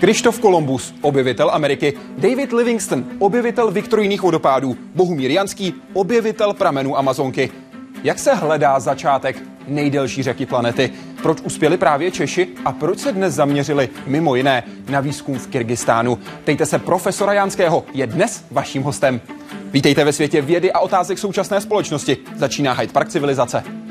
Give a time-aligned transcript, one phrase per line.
[0.00, 7.50] Krištof Kolumbus, objevitel Ameriky, David Livingston, objevitel viktorijních vodopádů, Bohumír Janský, objevitel pramenů Amazonky.
[8.04, 10.92] Jak se hledá začátek nejdelší řeky planety?
[11.22, 16.18] Proč uspěli právě Češi a proč se dnes zaměřili mimo jiné na výzkum v Kyrgyzstánu?
[16.42, 19.20] Ptejte se profesora Janského, je dnes vaším hostem.
[19.72, 22.16] Vítejte ve světě vědy a otázek současné společnosti.
[22.36, 23.85] Začíná Hyde Park civilizace.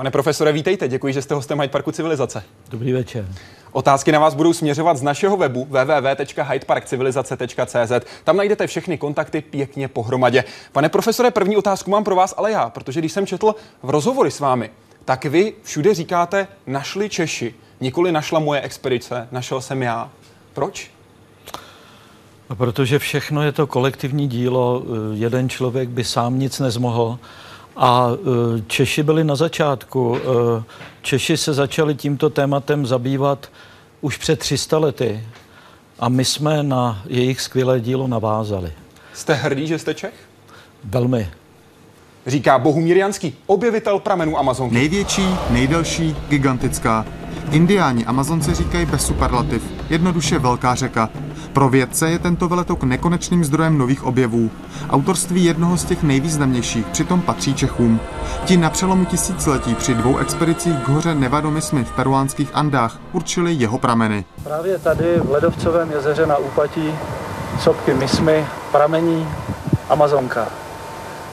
[0.00, 0.88] Pane profesore, vítejte.
[0.88, 2.42] Děkuji, že jste hostem Hyde Parku Civilizace.
[2.70, 3.28] Dobrý večer.
[3.72, 7.92] Otázky na vás budou směřovat z našeho webu www.hydeparkcivilizace.cz.
[8.24, 10.44] Tam najdete všechny kontakty pěkně pohromadě.
[10.72, 14.30] Pane profesore, první otázku mám pro vás, ale já, protože když jsem četl v rozhovory
[14.30, 14.70] s vámi,
[15.04, 20.10] tak vy všude říkáte, našli Češi, nikoli našla moje expedice, našel jsem já.
[20.52, 20.90] Proč?
[22.50, 27.18] No, protože všechno je to kolektivní dílo, jeden člověk by sám nic nezmohl.
[27.76, 30.16] A e, Češi byli na začátku.
[30.16, 30.62] E,
[31.02, 33.48] Češi se začali tímto tématem zabývat
[34.00, 35.24] už před 300 lety
[35.98, 38.72] a my jsme na jejich skvělé dílo navázali.
[39.12, 40.14] Jste hrdý, že jste Čech?
[40.84, 41.30] Velmi.
[42.26, 44.74] Říká Bohumír Janský, objevitel pramenů Amazonky.
[44.74, 47.06] Největší, nejdelší, gigantická.
[47.50, 51.10] Indiáni Amazonce říkají bez superlativ, jednoduše velká řeka.
[51.52, 54.50] Pro vědce je tento veletok nekonečným zdrojem nových objevů.
[54.90, 58.00] Autorství jednoho z těch nejvýznamnějších přitom patří Čechům.
[58.44, 63.78] Ti na přelomu tisíciletí při dvou expedicích k hoře Nevadomismy v peruánských Andách určili jeho
[63.78, 64.24] prameny.
[64.44, 66.94] Právě tady v Ledovcovém jezeře na úpatí
[67.60, 69.28] sopky Mismy pramení
[69.88, 70.48] Amazonka.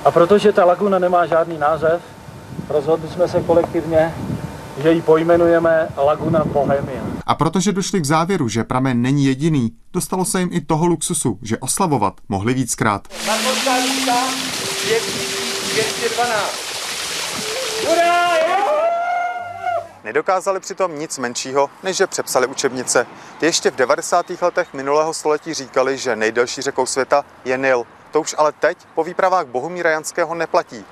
[0.05, 2.01] A protože ta laguna nemá žádný název,
[2.69, 4.13] rozhodli jsme se kolektivně,
[4.83, 7.06] že ji pojmenujeme Laguna Bohemia.
[7.27, 11.39] A protože došli k závěru, že pramen není jediný, dostalo se jim i toho luxusu,
[11.41, 13.07] že oslavovat mohli víckrát.
[13.27, 14.13] Narkotická lístka
[15.73, 16.57] 212.
[17.87, 18.27] Hurá!
[20.03, 23.07] Nedokázali přitom nic menšího, než že přepsali učebnice.
[23.41, 24.25] Ještě v 90.
[24.41, 27.83] letech minulého století říkali, že nejdelší řekou světa je Nil.
[28.11, 30.85] To už ale teď po výpravách Bohumíra Janského neplatí.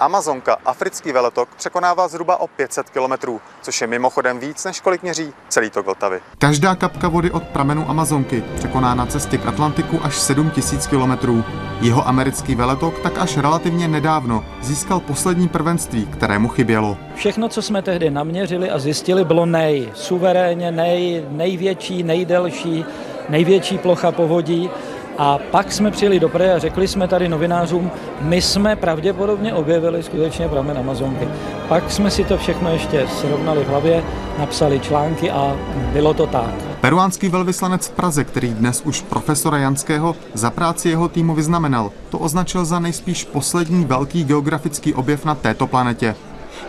[0.00, 5.32] Amazonka, africký veletok, překonává zhruba o 500 kilometrů, což je mimochodem víc, než kolik měří
[5.48, 6.20] celý tok Vltavy.
[6.38, 11.44] Každá kapka vody od pramenu Amazonky překoná na cestě k Atlantiku až 7000 kilometrů.
[11.80, 16.96] Jeho americký veletok tak až relativně nedávno získal poslední prvenství, kterému chybělo.
[17.14, 19.90] Všechno, co jsme tehdy naměřili a zjistili, bylo nej.
[19.94, 22.84] Suverénně nej, největší, nejdelší,
[23.28, 24.70] největší plocha povodí
[25.18, 27.90] a pak jsme přijeli do Prahy a řekli jsme tady novinářům,
[28.20, 31.28] my jsme pravděpodobně objevili skutečně pramen Amazonky.
[31.68, 34.04] Pak jsme si to všechno ještě srovnali v hlavě,
[34.38, 35.56] napsali články a
[35.92, 36.50] bylo to tak.
[36.80, 42.18] Peruánský velvyslanec v Praze, který dnes už profesora Janského za práci jeho týmu vyznamenal, to
[42.18, 46.14] označil za nejspíš poslední velký geografický objev na této planetě.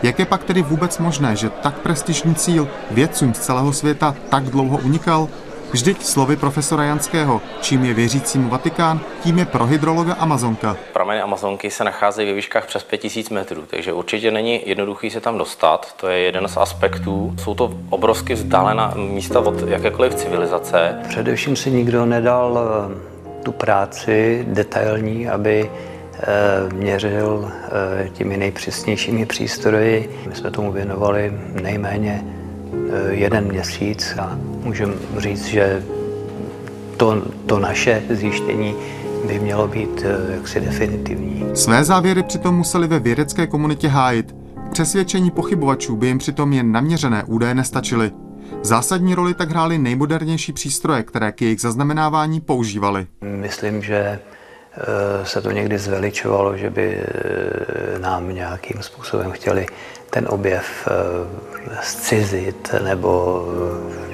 [0.02, 4.44] Jak je pak tedy vůbec možné, že tak prestižní cíl vědcům z celého světa tak
[4.44, 5.28] dlouho unikal?
[5.70, 10.76] Vždyť slovy profesora Janského, čím je věřícímu Vatikán, tím je pro hydrologa Amazonka.
[10.92, 15.38] Prameny Amazonky se nacházejí ve výškách přes 5000 metrů, takže určitě není jednoduchý se tam
[15.38, 15.94] dostat.
[16.00, 17.34] To je jeden z aspektů.
[17.42, 20.98] Jsou to obrovsky vzdálená místa od jakékoliv civilizace.
[21.08, 30.20] Především si nikdo nedal eh, tu práci detailní, aby eh, měřil eh, těmi nejpřesnějšími přístroji.
[30.28, 31.32] My jsme tomu věnovali
[31.62, 32.39] nejméně
[33.10, 35.82] jeden měsíc a můžeme říct, že
[36.96, 38.74] to, to naše zjištění
[39.26, 41.44] by mělo být eh, jaksi definitivní.
[41.54, 44.34] Své závěry přitom museli ve vědecké komunitě hájit.
[44.72, 48.10] Přesvědčení pochybovačů by jim přitom jen naměřené údaje nestačily.
[48.62, 53.06] Zásadní roli tak hrály nejmodernější přístroje, které k jejich zaznamenávání používali.
[53.22, 54.18] Myslím, že eh,
[55.22, 57.04] se to někdy zveličovalo, že by
[57.98, 59.66] nám nějakým způsobem chtěli
[60.10, 60.88] ten objev
[61.82, 63.44] zcizit nebo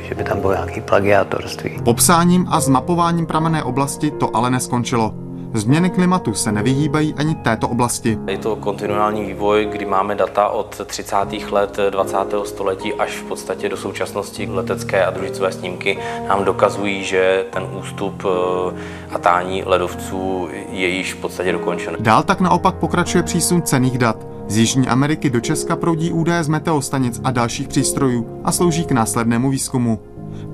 [0.09, 1.81] že by tam bylo nějaký plagiátorství.
[1.85, 5.26] Popsáním a zmapováním pramenné oblasti to ale neskončilo.
[5.55, 8.19] Změny klimatu se nevyhýbají ani této oblasti.
[8.27, 11.17] Je to kontinuální vývoj, kdy máme data od 30.
[11.51, 12.17] let 20.
[12.45, 14.49] století až v podstatě do současnosti.
[14.51, 15.99] Letecké a družicové snímky
[16.29, 21.97] nám dokazují, že ten ústup eh, a tání ledovců je již v podstatě dokončen.
[22.01, 24.27] Dál tak naopak pokračuje přísun cených dat.
[24.49, 28.93] Z Jižní Ameriky do Česka proudí údaje z meteostanic a dalších přístrojů a slouží k
[28.93, 29.99] následnému výzkumu.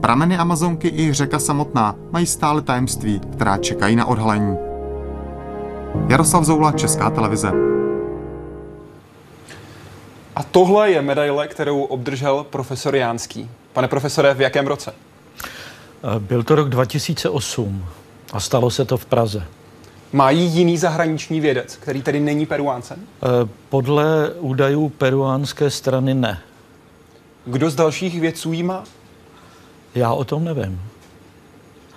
[0.00, 4.71] Prameny Amazonky i řeka samotná mají stále tajemství, která čekají na odhalení.
[6.08, 7.52] Jaroslav Zoula, Česká televize.
[10.36, 13.50] A tohle je medaile, kterou obdržel profesor Jánský.
[13.72, 14.94] Pane profesore, v jakém roce?
[16.18, 17.84] Byl to rok 2008
[18.32, 19.44] a stalo se to v Praze.
[20.12, 22.98] Má jí jiný zahraniční vědec, který tedy není peruáncem?
[23.68, 26.38] Podle údajů peruánské strany ne.
[27.44, 28.84] Kdo z dalších vědců jí má?
[29.94, 30.82] Já o tom nevím.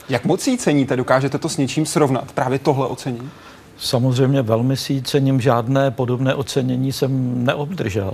[0.09, 0.95] Jak moc jí ceníte?
[0.95, 2.31] Dokážete to s něčím srovnat?
[2.31, 3.29] Právě tohle ocenění?
[3.77, 8.13] Samozřejmě velmi si cením, žádné podobné ocenění jsem neobdržel.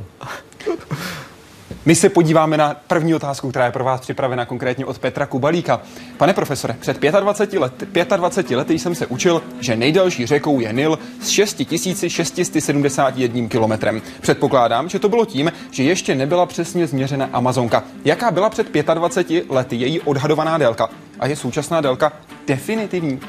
[1.86, 5.82] My se podíváme na první otázku, která je pro vás připravena konkrétně od Petra Kubalíka.
[6.18, 7.86] Pane profesore, před 25 lety,
[8.18, 14.02] 25 lety jsem se učil, že nejdelší řekou je Nil s 6671 kilometrem.
[14.22, 17.84] Předpokládám, že to bylo tím, že ještě nebyla přesně změřena Amazonka.
[18.06, 20.90] Jaká byla před 25 lety její odhadovaná délka?
[21.20, 22.14] A je současná délka
[22.48, 23.20] definitivní?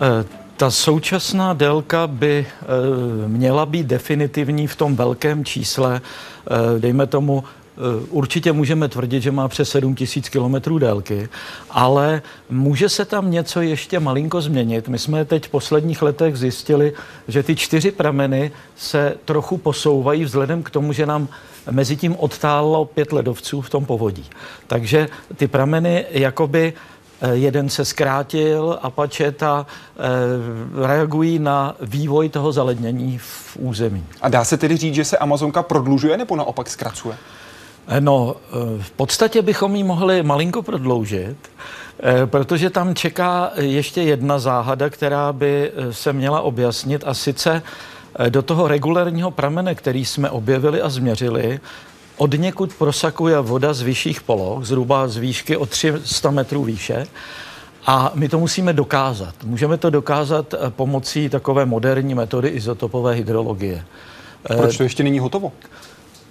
[0.00, 6.00] E, ta současná délka by e, měla být definitivní v tom velkém čísle,
[6.76, 7.44] e, dejme tomu,
[8.10, 11.28] Určitě můžeme tvrdit, že má přes 7 tisíc kilometrů délky,
[11.70, 14.88] ale může se tam něco ještě malinko změnit.
[14.88, 16.92] My jsme teď v posledních letech zjistili,
[17.28, 21.28] že ty čtyři prameny se trochu posouvají vzhledem k tomu, že nám
[21.70, 24.24] mezi tím odtálo pět ledovců v tom povodí.
[24.66, 27.01] Takže ty prameny jakoby Eh,
[27.32, 34.04] jeden se zkrátil a pačeta eh, reagují na vývoj toho zalednění v území.
[34.20, 37.16] A dá se tedy říct, že se Amazonka prodlužuje nebo naopak zkracuje?
[37.88, 38.36] Eh, no,
[38.80, 41.36] v podstatě bychom ji mohli malinko prodloužit,
[42.26, 47.62] protože tam čeká ještě jedna záhada, která by se měla objasnit a sice
[48.28, 51.60] do toho regulárního pramene, který jsme objevili a změřili,
[52.16, 57.06] od někud prosakuje voda z vyšších poloh, zhruba z výšky o 300 metrů výše.
[57.86, 59.34] A my to musíme dokázat.
[59.44, 63.84] Můžeme to dokázat eh, pomocí takové moderní metody izotopové hydrologie.
[64.56, 65.52] Proč to ještě není hotovo?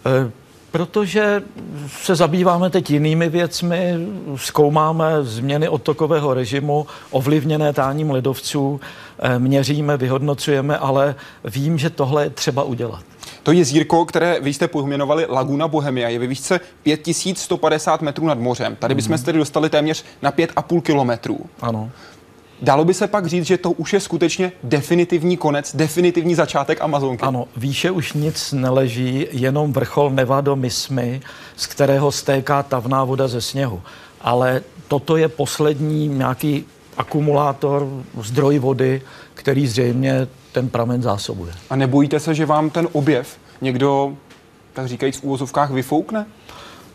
[0.06, 0.32] Eh,
[0.72, 1.44] protože
[1.88, 8.82] se zabýváme teď jinými věcmi, zkoumáme změny odtokového režimu, ovlivněné táním ledovců,
[9.20, 13.04] eh, měříme, vyhodnocujeme, ale vím, že tohle je třeba udělat.
[13.44, 18.76] To jezírko, které vy jste pojmenovali Laguna Bohemia, je ve výšce 5150 metrů nad mořem.
[18.76, 21.40] Tady bychom se tedy dostali téměř na 5,5 kilometrů.
[21.62, 21.92] Ano.
[22.62, 27.24] Dalo by se pak říct, že to už je skutečně definitivní konec, definitivní začátek Amazonky?
[27.24, 31.22] Ano, výše už nic neleží, jenom vrchol Nevado Mismy,
[31.56, 33.82] z kterého stéká tavná voda ze sněhu.
[34.22, 36.66] Ale toto je poslední nějaký
[36.98, 37.88] akumulátor,
[38.22, 39.02] zdroj vody,
[39.34, 41.54] který zřejmě ten pramen zásobuje.
[41.70, 44.14] A nebojíte se, že vám ten objev někdo,
[44.74, 46.26] tak říkajíc v úvozovkách, vyfoukne?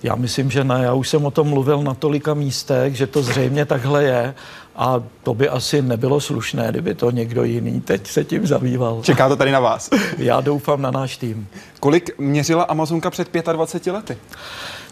[0.03, 0.81] Já myslím, že ne.
[0.83, 4.35] Já už jsem o tom mluvil na tolika místech, že to zřejmě takhle je
[4.77, 9.03] a to by asi nebylo slušné, kdyby to někdo jiný teď se tím zabýval.
[9.03, 9.91] Čeká to tady na vás.
[10.19, 11.49] Já doufám na náš tým.
[11.81, 14.17] Kolik měřila Amazonka před 25 lety?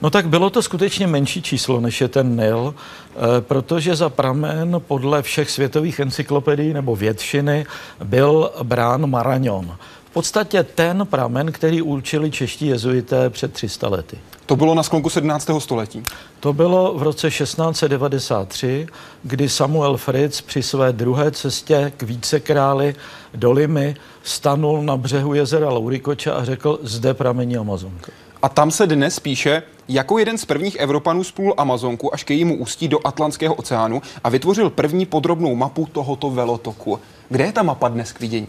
[0.03, 4.77] No tak bylo to skutečně menší číslo, než je ten Nil, eh, protože za pramen
[4.89, 7.67] podle všech světových encyklopedií nebo většiny
[8.05, 9.77] byl brán Maraňon.
[10.05, 14.19] V podstatě ten pramen, který určili čeští jezuité před 300 lety.
[14.47, 15.51] To bylo na sklonku 17.
[15.59, 16.03] století.
[16.41, 18.87] To bylo v roce 1693,
[19.23, 22.95] kdy Samuel Fritz při své druhé cestě k vícekráli
[23.35, 28.13] do Limy stanul na břehu jezera Laurikoča a řekl, zde pramení Amazonka.
[28.43, 32.57] A tam se dnes píše, jako jeden z prvních Evropanů splul Amazonku až ke jejímu
[32.57, 37.01] ústí do Atlantského oceánu a vytvořil první podrobnou mapu tohoto velotoku.
[37.29, 38.49] Kde je ta mapa dnes k vidění?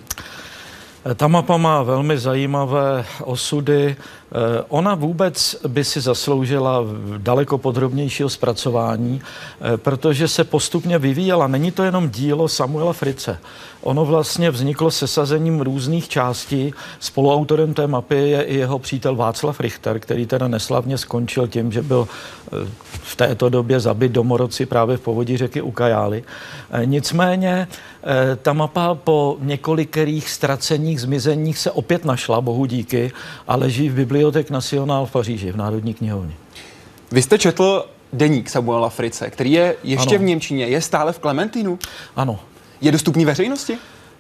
[1.14, 3.96] Ta mapa má velmi zajímavé osudy.
[4.36, 6.84] Eh, ona vůbec by si zasloužila
[7.18, 11.48] daleko podrobnějšího zpracování, eh, protože se postupně vyvíjela.
[11.48, 13.40] Není to jenom dílo Samuela Frice.
[13.82, 16.74] Ono vlastně vzniklo sesazením různých částí.
[17.00, 21.82] Spoluautorem té mapy je i jeho přítel Václav Richter, který teda neslavně skončil tím, že
[21.82, 22.50] byl eh,
[22.92, 26.24] v této době zabit domorodci právě v povodí řeky Ukajály.
[26.86, 27.68] Nicméně
[28.42, 30.30] ta mapa po několikerých
[31.00, 33.12] ztraceních, zmizeních se opět našla, bohu díky,
[33.48, 36.34] a leží v Bibliotek National v Paříži, v Národní knihovně.
[37.12, 40.24] Vy jste četl deník Samuela Frice, který je ještě ano.
[40.24, 41.80] v Němčině, je stále v Klementínu?
[42.16, 42.40] Ano.
[42.82, 43.78] Je dostupný veřejnosti?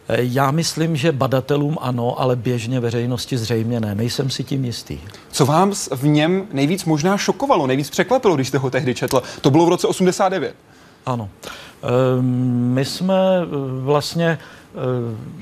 [0.07, 3.95] Eh, já myslím, že badatelům ano, ale běžně veřejnosti zřejmě ne.
[3.95, 4.99] Nejsem si tím jistý.
[5.31, 9.23] Co vám v něm nejvíc možná šokovalo, nejvíc překvapilo, když jste ho tehdy četl?
[9.41, 10.55] To bylo v roce 89.
[11.05, 11.29] Ano.
[11.83, 13.45] Ehm, my jsme eh,
[13.83, 14.37] vlastně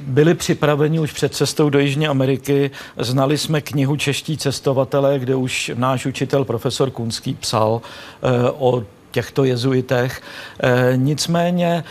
[0.07, 2.71] byli připraveni už před cestou do Jižní Ameriky.
[2.97, 9.43] Znali jsme knihu Čeští cestovatelé, kde už náš učitel profesor Kunský psal eh, o těchto
[9.43, 10.21] jezuitech.
[10.59, 11.83] E, nicméně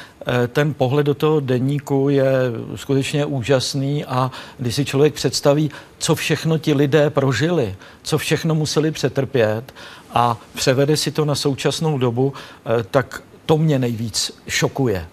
[0.49, 2.33] ten pohled do toho denníku je
[2.75, 8.91] skutečně úžasný a když si člověk představí, co všechno ti lidé prožili, co všechno museli
[8.91, 9.75] přetrpět
[10.15, 12.33] a převede si to na současnou dobu,
[12.91, 15.07] tak to mě nejvíc šokuje.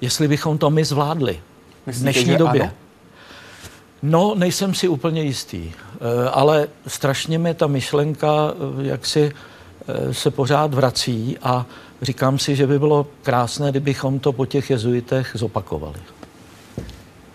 [0.00, 1.40] Jestli bychom to my zvládli.
[1.86, 2.62] V dnešní době.
[2.62, 2.72] Ano?
[4.02, 9.32] No, nejsem si úplně jistý, eh, ale strašně mi ta myšlenka eh, jak si
[9.88, 11.66] eh, se pořád vrací a
[12.02, 16.00] říkám si, že by bylo krásné, kdybychom to po těch jezuitech zopakovali.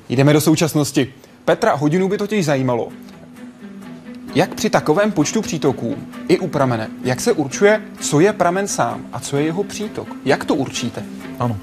[0.09, 1.13] Jdeme do současnosti.
[1.45, 2.89] Petra Hodinu by totiž zajímalo,
[4.35, 5.95] jak při takovém počtu přítoků
[6.27, 10.07] i u pramene, jak se určuje, co je pramen sám a co je jeho přítok?
[10.25, 11.03] Jak to určíte?
[11.39, 11.57] Ano.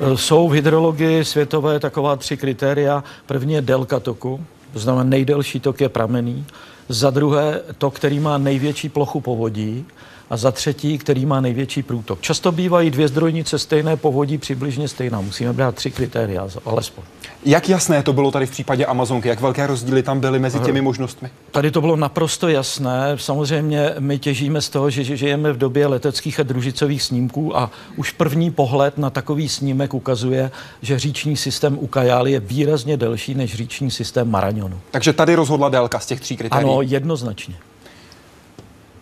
[0.00, 3.04] E, jsou v hydrologii světové taková tři kritéria.
[3.26, 4.40] První je délka toku,
[4.72, 6.44] to znamená nejdelší tok je pramený.
[6.88, 9.86] Za druhé to, který má největší plochu povodí
[10.30, 12.20] a za třetí, který má největší průtok.
[12.20, 15.20] Často bývají dvě zdrojnice stejné povodí, přibližně stejná.
[15.20, 17.04] Musíme brát tři kritéria, alespoň.
[17.44, 19.28] Jak jasné to bylo tady v případě Amazonky?
[19.28, 21.30] Jak velké rozdíly tam byly mezi těmi možnostmi?
[21.50, 23.12] Tady to bylo naprosto jasné.
[23.16, 28.10] Samozřejmě my těžíme z toho, že žijeme v době leteckých a družicových snímků a už
[28.10, 30.50] první pohled na takový snímek ukazuje,
[30.82, 34.80] že říční systém Ukajály je výrazně delší než říční systém Maraňonu.
[34.90, 36.64] Takže tady rozhodla délka z těch tří kritérií?
[36.70, 37.54] Ano, jednoznačně.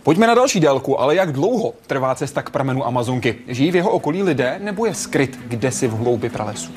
[0.02, 3.38] Pojďme na další délku, ale jak dlouho trvá cesta k pramenu Amazonky?
[3.48, 6.72] Žijí v jeho okolí lidé nebo je skryt kde si v hloubi pralesu?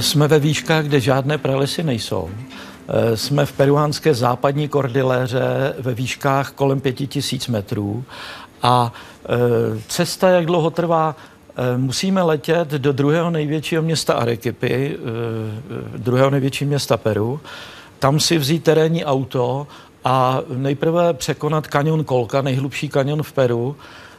[0.00, 2.30] Jsme ve výškách, kde žádné pralesy nejsou.
[3.14, 8.04] Jsme v peruánské západní kordiléře ve výškách kolem 5000 metrů
[8.62, 8.92] a
[9.24, 11.16] e, cesta, jak dlouho trvá,
[11.56, 17.40] e, musíme letět do druhého největšího města Arequipi, e, druhého největšího města Peru,
[17.98, 19.66] tam si vzít terénní auto
[20.04, 23.76] a nejprve překonat kanion Kolka, nejhlubší kanion v Peru,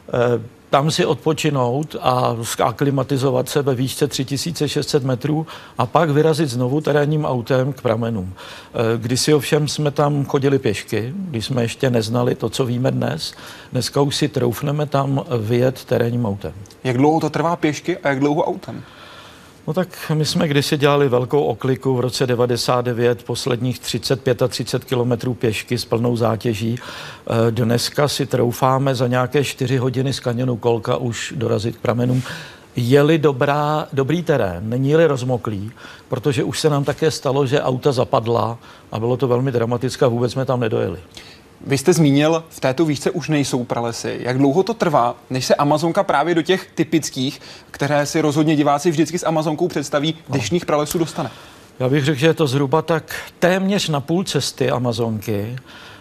[0.08, 5.46] eh, tam si odpočinout a aklimatizovat se ve výšce 3600 metrů
[5.78, 8.32] a pak vyrazit znovu terénním autem k pramenům.
[8.34, 13.34] Eh, kdysi ovšem jsme tam chodili pěšky, když jsme ještě neznali to, co víme dnes.
[13.72, 16.52] Dneska už si troufneme tam vyjet terénním autem.
[16.84, 18.82] Jak dlouho to trvá pěšky a jak dlouho autem?
[19.66, 24.84] No tak my jsme kdysi dělali velkou okliku v roce 99, posledních 35 a 30
[24.84, 26.76] kilometrů pěšky s plnou zátěží.
[26.76, 32.22] E, dneska si troufáme za nějaké 4 hodiny z kanionu Kolka už dorazit k pramenům.
[32.76, 35.72] Je-li dobrá, dobrý terén, není-li rozmoklý,
[36.08, 38.58] protože už se nám také stalo, že auta zapadla
[38.92, 40.98] a bylo to velmi dramatické a vůbec jsme tam nedojeli.
[41.66, 44.18] Vy jste zmínil, v této výšce už nejsou pralesy.
[44.20, 47.40] Jak dlouho to trvá, než se Amazonka právě do těch typických,
[47.70, 51.30] které si rozhodně diváci vždycky s Amazonkou představí, dešních pralesů dostane?
[51.78, 55.56] Já bych řekl, že je to zhruba tak téměř na půl cesty Amazonky.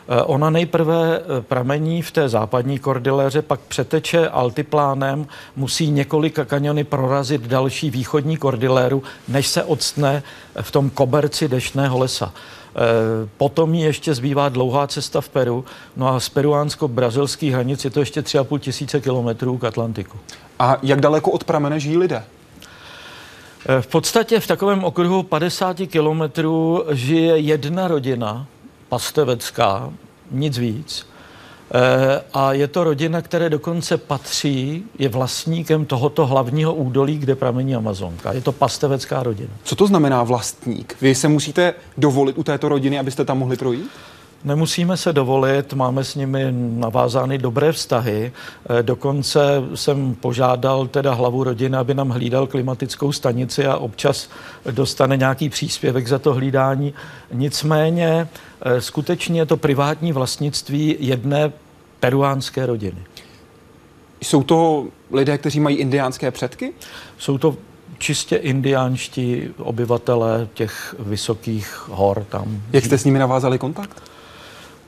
[0.08, 6.84] Eh, ona nejprve eh, pramení v té západní kordiléře, pak přeteče altiplánem, musí několika kaniony
[6.84, 10.24] prorazit další východní kordiléru, než se odstne
[10.62, 12.34] v tom koberci dešného lesa.
[12.76, 15.66] Eh, potom ještě zbývá dlouhá cesta v Peru,
[15.98, 20.18] no a z peruánsko-brazilských hranic je to ještě 3,5 tisíce kilometrů k Atlantiku.
[20.60, 22.24] A jak daleko od pramene žijí lidé?
[23.70, 28.46] Eh, v podstatě v takovém okruhu 50 kilometrů žije jedna rodina,
[28.90, 29.94] pastevecká,
[30.32, 31.11] nic víc.
[31.74, 37.76] Eh, a je to rodina, které dokonce patří, je vlastníkem tohoto hlavního údolí, kde pramení
[37.76, 38.34] Amazonka.
[38.34, 39.50] Je to pastevecká rodina.
[39.64, 40.96] Co to znamená vlastník?
[41.02, 43.92] Vy se musíte dovolit u této rodiny, abyste tam mohli projít?
[44.44, 48.32] Nemusíme se dovolit, máme s nimi navázány dobré vztahy.
[48.70, 54.30] Eh, dokonce jsem požádal teda hlavu rodiny, aby nám hlídal klimatickou stanici a občas
[54.72, 56.94] dostane nějaký příspěvek za to hlídání.
[57.34, 58.28] Nicméně
[58.62, 61.52] eh, skutečně je to privátní vlastnictví jedné
[62.00, 63.00] peruánské rodiny.
[64.22, 66.74] Jsou to lidé, kteří mají indiánské předky?
[67.18, 67.56] Jsou to
[67.98, 72.62] čistě indiánští obyvatelé těch vysokých hor tam.
[72.74, 74.11] Jak jste s nimi navázali kontakt?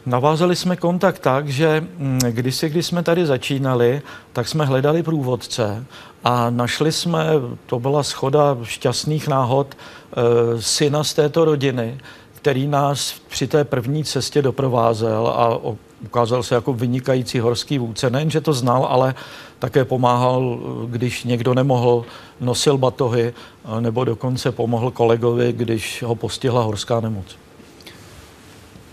[0.05, 4.01] Navázali jsme kontakt tak, že mm, kdysi, když jsme tady začínali,
[4.33, 5.85] tak jsme hledali průvodce
[6.23, 7.25] a našli jsme,
[7.65, 11.97] to byla schoda šťastných náhod, e, syna z této rodiny,
[12.33, 15.59] který nás při té první cestě doprovázel a
[16.05, 18.09] ukázal se jako vynikající horský vůdce.
[18.09, 19.15] Nejen, že to znal, ale
[19.59, 22.05] také pomáhal, když někdo nemohl,
[22.41, 23.33] nosil batohy,
[23.79, 27.42] nebo dokonce pomohl kolegovi, když ho postihla horská nemoc.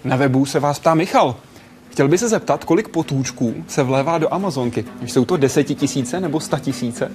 [0.05, 1.37] Na webu se vás ptá Michal.
[1.91, 4.85] Chtěl by se zeptat, kolik potůčků se vlévá do Amazonky?
[5.07, 7.11] Jsou to desetitisíce nebo statisíce?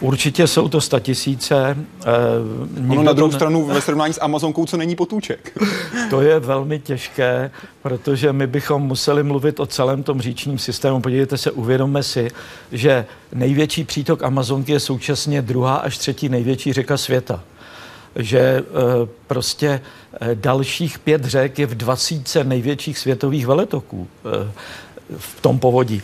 [0.00, 1.76] Určitě jsou to statisíce.
[2.00, 3.36] Eh, ono na druhou ne...
[3.36, 5.58] stranu ve srovnání s Amazonkou, co není potůček.
[6.10, 7.50] to je velmi těžké,
[7.82, 11.00] protože my bychom museli mluvit o celém tom říčním systému.
[11.00, 12.28] Podívejte se, uvědomme si,
[12.72, 17.42] že největší přítok Amazonky je současně druhá až třetí největší řeka světa
[18.16, 18.62] že e,
[19.26, 19.68] prostě
[20.20, 24.52] e, dalších pět řek je v dvacítce největších světových veletoků e,
[25.18, 26.02] v tom povodí.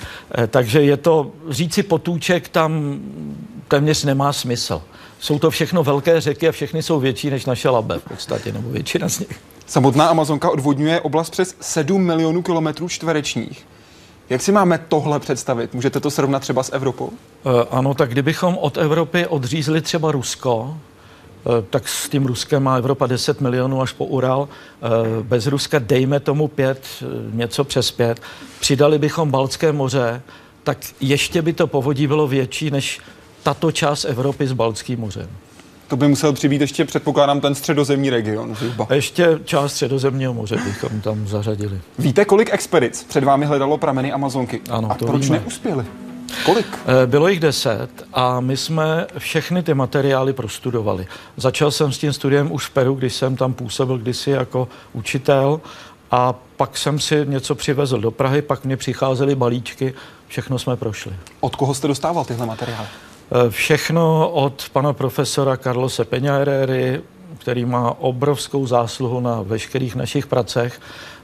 [0.48, 3.00] Takže je to, říci potůček tam
[3.68, 4.82] téměř nemá smysl.
[5.20, 8.70] Jsou to všechno velké řeky a všechny jsou větší než naše Labe v podstatě, nebo
[8.70, 9.40] většina z nich.
[9.66, 13.66] Samotná Amazonka odvodňuje oblast přes 7 milionů kilometrů čtverečních.
[14.30, 15.74] Jak si máme tohle představit?
[15.74, 17.10] Můžete to srovnat třeba s Evropou?
[17.12, 20.76] E, ano, tak kdybychom od Evropy odřízli třeba Rusko,
[21.70, 24.48] tak s tím Ruskem má Evropa 10 milionů až po Ural.
[24.48, 26.82] E, bez Ruska dejme tomu pět,
[27.32, 28.20] něco přes pět.
[28.60, 30.22] Přidali bychom Baltské moře,
[30.64, 33.00] tak ještě by to povodí bylo větší než
[33.42, 35.28] tato část Evropy s Baltským mořem.
[35.88, 38.86] To by musel přibýt ještě, předpokládám, ten středozemní region zhruba.
[38.94, 41.80] Ještě část středozemního moře bychom tam zařadili.
[41.98, 44.60] Víte, kolik expedic před vámi hledalo prameny Amazonky?
[44.70, 45.38] Ano, A to proč víme.
[45.38, 45.84] neuspěli?
[46.44, 46.66] Kolik?
[47.02, 51.06] Eh, Bylo jich deset a my jsme všechny ty materiály prostudovali.
[51.36, 55.60] Začal jsem s tím studiem už v Peru, když jsem tam působil kdysi jako učitel
[56.10, 59.94] a pak jsem si něco přivezl do Prahy, pak mě přicházely balíčky,
[60.28, 61.12] všechno jsme prošli.
[61.40, 62.86] Od koho jste dostával tyhle materiály?
[63.46, 67.00] Eh, Všechno od pana profesora Carlose Peñarery,
[67.38, 70.80] který má obrovskou zásluhu na veškerých našich pracech,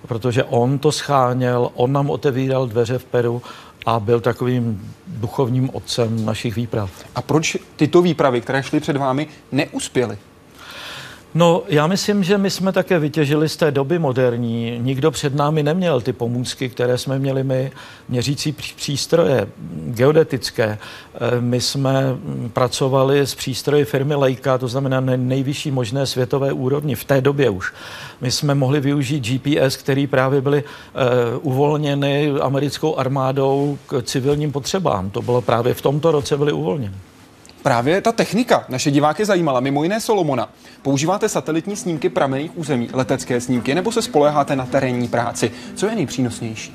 [0.09, 3.43] protože on to scháněl, on nám otevíral dveře v Peru
[3.87, 6.91] a byl takovým duchovním otcem našich výprav.
[7.15, 10.19] A proč tyto výpravy, které šly před vámi, neuspěly?
[11.35, 14.79] No, já myslím, že my jsme také vytěžili z té doby moderní.
[14.79, 17.73] Nikdo před námi neměl ty pomůcky, které jsme měli my,
[18.09, 19.49] měřící pří- přístroje,
[19.87, 20.79] geodetické.
[21.15, 26.53] Eh, My jsme mm, pracovali s přístroji firmy Leica, to znamená na nejvyšší možné světové
[26.53, 27.73] úrovni, v té době už.
[28.21, 35.11] My jsme mohli využít GPS, který právě byly uh, uvolněny americkou armádou k civilním potřebám.
[35.11, 36.95] To bylo právě v tomto roce byly uvolněny.
[37.63, 40.49] Právě ta technika naše diváky zajímala, mimo jiné Solomona.
[40.83, 45.51] Používáte satelitní snímky pramenných území, letecké snímky, nebo se spoléháte na terénní práci?
[45.75, 46.75] Co je nejpřínosnější?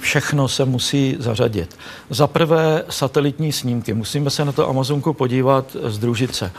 [0.00, 1.76] Všechno se musí zařadit.
[2.10, 3.94] Za prvé satelitní snímky.
[3.94, 6.52] Musíme se na to Amazonku podívat z družice.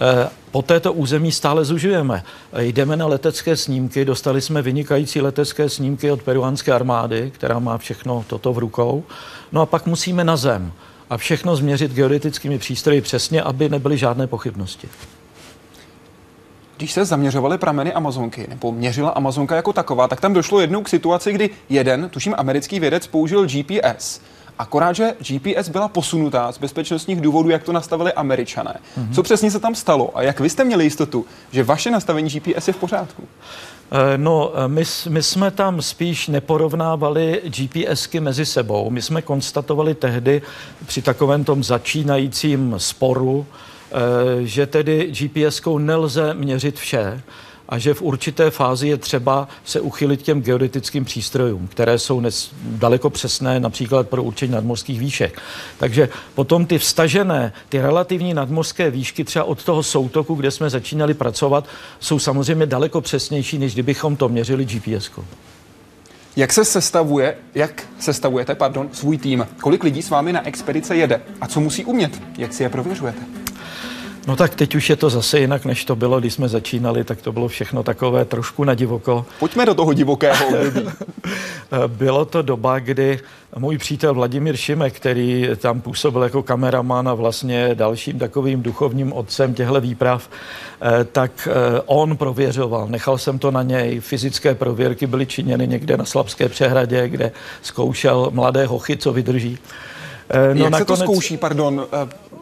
[0.00, 2.24] Eh, Po této území stále zužujeme.
[2.52, 4.04] Eh, Jdeme na letecké snímky.
[4.04, 9.04] Dostali jsme vynikající letecké snímky od peruánské armády, která má všechno toto v rukou.
[9.52, 10.72] No a pak musíme na zem
[11.10, 14.88] a všechno změřit geodetickými přístroji přesně, aby nebyly žádné pochybnosti.
[16.76, 20.88] Když se zaměřovaly prameny Amazonky, nebo měřila Amazonka jako taková, tak tam došlo jednou k
[20.88, 24.20] situaci, kdy jeden, tuším americký vědec, použil GPS.
[24.58, 28.80] Akorát, že GPS byla posunutá z bezpečnostních důvodů, jak to nastavili američané.
[28.98, 29.14] Mm-hmm.
[29.14, 32.68] Co přesně se tam stalo a jak vy jste měli jistotu, že vaše nastavení GPS
[32.68, 33.28] je v pořádku?
[33.90, 38.90] Eh, No, eh, my, my jsme tam spíš neporovnávali GPSky mezi sebou.
[38.90, 40.42] My jsme konstatovali tehdy
[40.86, 43.94] při takovém tom začínajícím sporu, eh,
[44.46, 47.22] že tedy GPSkou nelze měřit vše
[47.68, 52.50] a že v určité fázi je třeba se uchylit těm geodetickým přístrojům, které jsou nes,
[52.62, 55.40] daleko přesné například pro určení nadmořských výšek.
[55.78, 61.14] Takže potom ty vstažené, ty relativní nadmořské výšky třeba od toho soutoku, kde jsme začínali
[61.14, 61.64] pracovat,
[62.00, 65.24] jsou samozřejmě daleko přesnější, než kdybychom to měřili GPS-kou.
[66.36, 69.46] Jak se sestavuje, jak sestavujete, pardon, svůj tým?
[69.60, 71.20] Kolik lidí s vámi na expedice jede?
[71.40, 72.22] A co musí umět?
[72.38, 73.45] Jak si je prověřujete?
[74.26, 77.22] No tak teď už je to zase jinak, než to bylo, když jsme začínali, tak
[77.22, 79.26] to bylo všechno takové trošku na divoko.
[79.38, 80.88] Pojďme do toho divokého období.
[81.86, 83.20] Bylo to doba, kdy
[83.58, 89.54] můj přítel Vladimír Šimek, který tam působil jako kameraman a vlastně dalším takovým duchovním otcem
[89.54, 90.30] těchto výprav,
[90.82, 92.88] eh, tak eh, on prověřoval.
[92.88, 94.00] Nechal jsem to na něj.
[94.00, 99.58] Fyzické prověrky byly činěny někde na Slabské přehradě, kde zkoušel mladé hochy, co vydrží.
[100.30, 101.86] Eh, No Jak se to zkouší, pardon?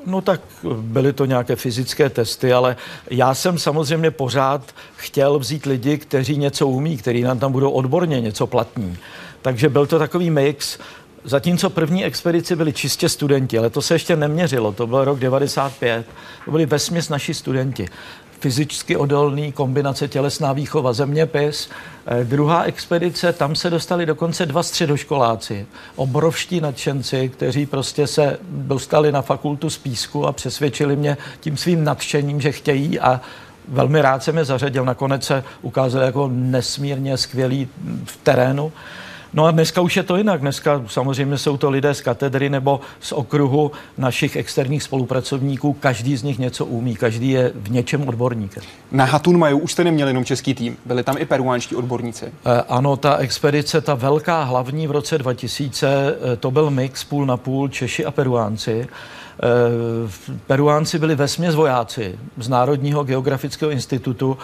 [0.06, 0.40] No tak
[0.76, 2.76] byly to nějaké fyzické testy, ale
[3.10, 8.20] já jsem samozřejmě pořád chtěl vzít lidi, kteří něco umí, kteří nám tam budou odborně
[8.20, 8.98] něco platní.
[9.42, 10.78] Takže byl to takový mix.
[11.24, 16.06] Zatímco první expedici byli čistě studenti, ale to se ještě neměřilo, to byl rok 95.
[16.44, 17.88] To byli vesměs naši studenti.
[18.44, 21.70] Fyzicky odolný, kombinace tělesná výchova, zeměpis.
[22.06, 29.12] Eh, druhá expedice, tam se dostali dokonce dva středoškoláci, obrovští nadšenci, kteří prostě se dostali
[29.12, 33.20] na fakultu z písku a přesvědčili mě tím svým nadšením, že chtějí a
[33.68, 34.84] velmi rád jsem je zařadil.
[34.84, 37.68] Nakonec se ukázali jako nesmírně skvělí
[38.04, 38.72] v terénu.
[39.34, 40.40] No a dneska už je to jinak.
[40.40, 45.72] Dneska samozřejmě jsou to lidé z katedry nebo z okruhu našich externích spolupracovníků.
[45.72, 48.62] Každý z nich něco umí, každý je v něčem odborníkem.
[48.92, 52.26] Na Hatun Maju už jste neměli jenom český tým, byli tam i peruánští odborníci.
[52.26, 57.26] Eh, Ano, ta expedice, ta velká hlavní v roce 2000, eh, to byl mix půl
[57.26, 58.88] na půl Češi a Peruánci.
[60.46, 64.38] Peruánci byli vesměs vojáci z Národního geografického institutu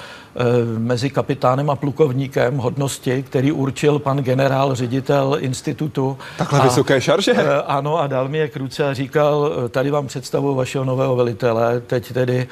[0.79, 6.18] mezi kapitánem a plukovníkem hodnosti, který určil pan generál, ředitel institutu.
[6.38, 7.33] Takhle a, vysoké šarže?
[7.66, 11.81] Ano, a dal mi je k ruce a říkal, tady vám představu vašeho nového velitele,
[11.81, 12.46] teď tedy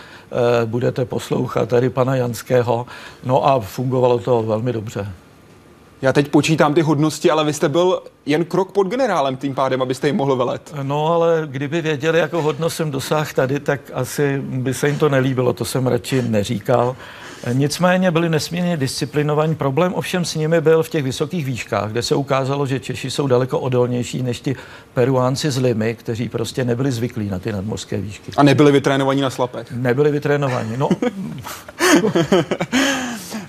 [0.65, 2.87] budete poslouchat tady pana Janského.
[3.25, 5.09] No a fungovalo to velmi dobře.
[6.03, 9.83] Já teď počítám ty hodnosti, ale vy jste byl jen krok pod generálem tím pádem,
[9.83, 10.75] abyste jim mohl velet.
[10.83, 15.09] No, ale kdyby věděli, jako hodnost jsem dosáhl tady, tak asi by se jim to
[15.09, 16.97] nelíbilo, to jsem radši neříkal.
[17.53, 19.55] Nicméně byli nesmírně disciplinovaní.
[19.55, 23.27] Problém ovšem s nimi byl v těch vysokých výškách, kde se ukázalo, že Češi jsou
[23.27, 24.57] daleko odolnější než ti
[24.95, 28.33] Peruánci z Limy, kteří prostě nebyli zvyklí na ty nadmořské výšky.
[28.37, 29.73] A nebyli vytrénovaní na slapech?
[29.73, 30.89] Nebyli vytrénovaní, no.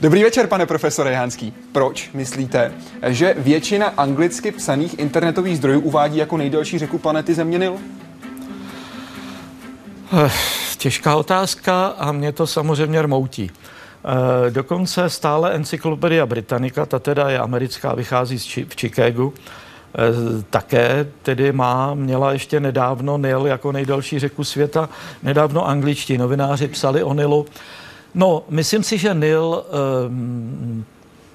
[0.02, 1.54] Dobrý večer, pane profesore Jánský.
[1.72, 2.72] Proč myslíte,
[3.08, 7.78] že většina anglicky psaných internetových zdrojů uvádí jako nejdelší řeku planety Země Nil?
[10.26, 10.32] Eh,
[10.78, 13.52] těžká otázka a mě to samozřejmě rmoutí.
[14.48, 21.52] E, dokonce stále Encyklopedia Britannica, ta teda je americká, vychází v Chicagu, e, také tedy
[21.52, 24.90] má, měla ještě nedávno Nil jako nejdelší řeku světa.
[25.24, 27.46] Nedávno angličtí novináři psali o Nilu.
[28.16, 30.86] No, myslím si, že Nil ehm,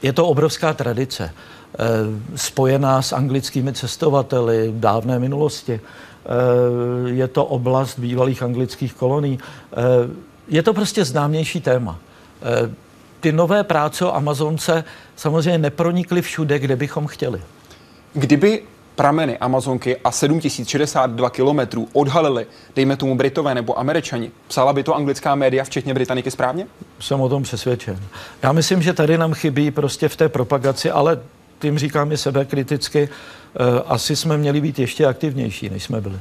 [0.03, 1.31] je to obrovská tradice,
[1.79, 5.81] ehm, spojená s anglickými cestovateli v dávné minulosti.
[5.81, 9.39] Ehm, je to oblast bývalých anglických kolonií.
[10.49, 11.99] Je to prostě známější téma.
[13.21, 14.85] Ty nové práce o Amazonce
[15.17, 17.43] samozřejmě nepronikly všude, kde bychom chtěli.
[18.13, 18.63] Kdyby
[18.97, 25.35] prameny Amazonky a 7062 kilometrů odhalili, dejme tomu Britové nebo Američani, psala by to anglická
[25.35, 26.67] média, včetně Britaniky, správně?
[27.01, 28.01] Jsem o tom přesvědčen.
[28.43, 31.21] Já myslím, že tady nám chybí prostě v té propagaci, ale
[31.59, 36.19] tím říkám i sebe kriticky, eh, asi jsme měli být ještě aktivnější, než jsme byli.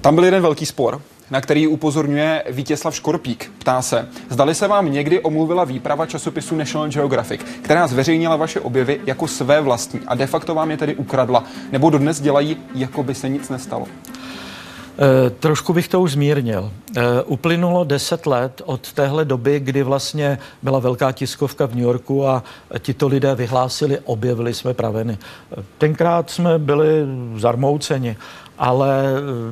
[0.00, 3.52] Tam byl jeden velký spor na který upozorňuje Vítězslav Škorpík.
[3.58, 9.00] Ptá se, zdali se vám někdy omluvila výprava časopisu National Geographic, která zveřejnila vaše objevy
[9.06, 13.14] jako své vlastní a de facto vám je tedy ukradla, nebo dodnes dělají, jako by
[13.14, 13.86] se nic nestalo?
[14.98, 16.72] E, trošku bych to už zmírnil.
[16.96, 22.26] E, uplynulo deset let od téhle doby, kdy vlastně byla velká tiskovka v New Yorku
[22.26, 22.42] a
[22.78, 25.18] tito lidé vyhlásili, objevili jsme praveny.
[25.78, 26.88] Tenkrát jsme byli
[27.36, 28.16] zarmouceni,
[28.58, 29.04] ale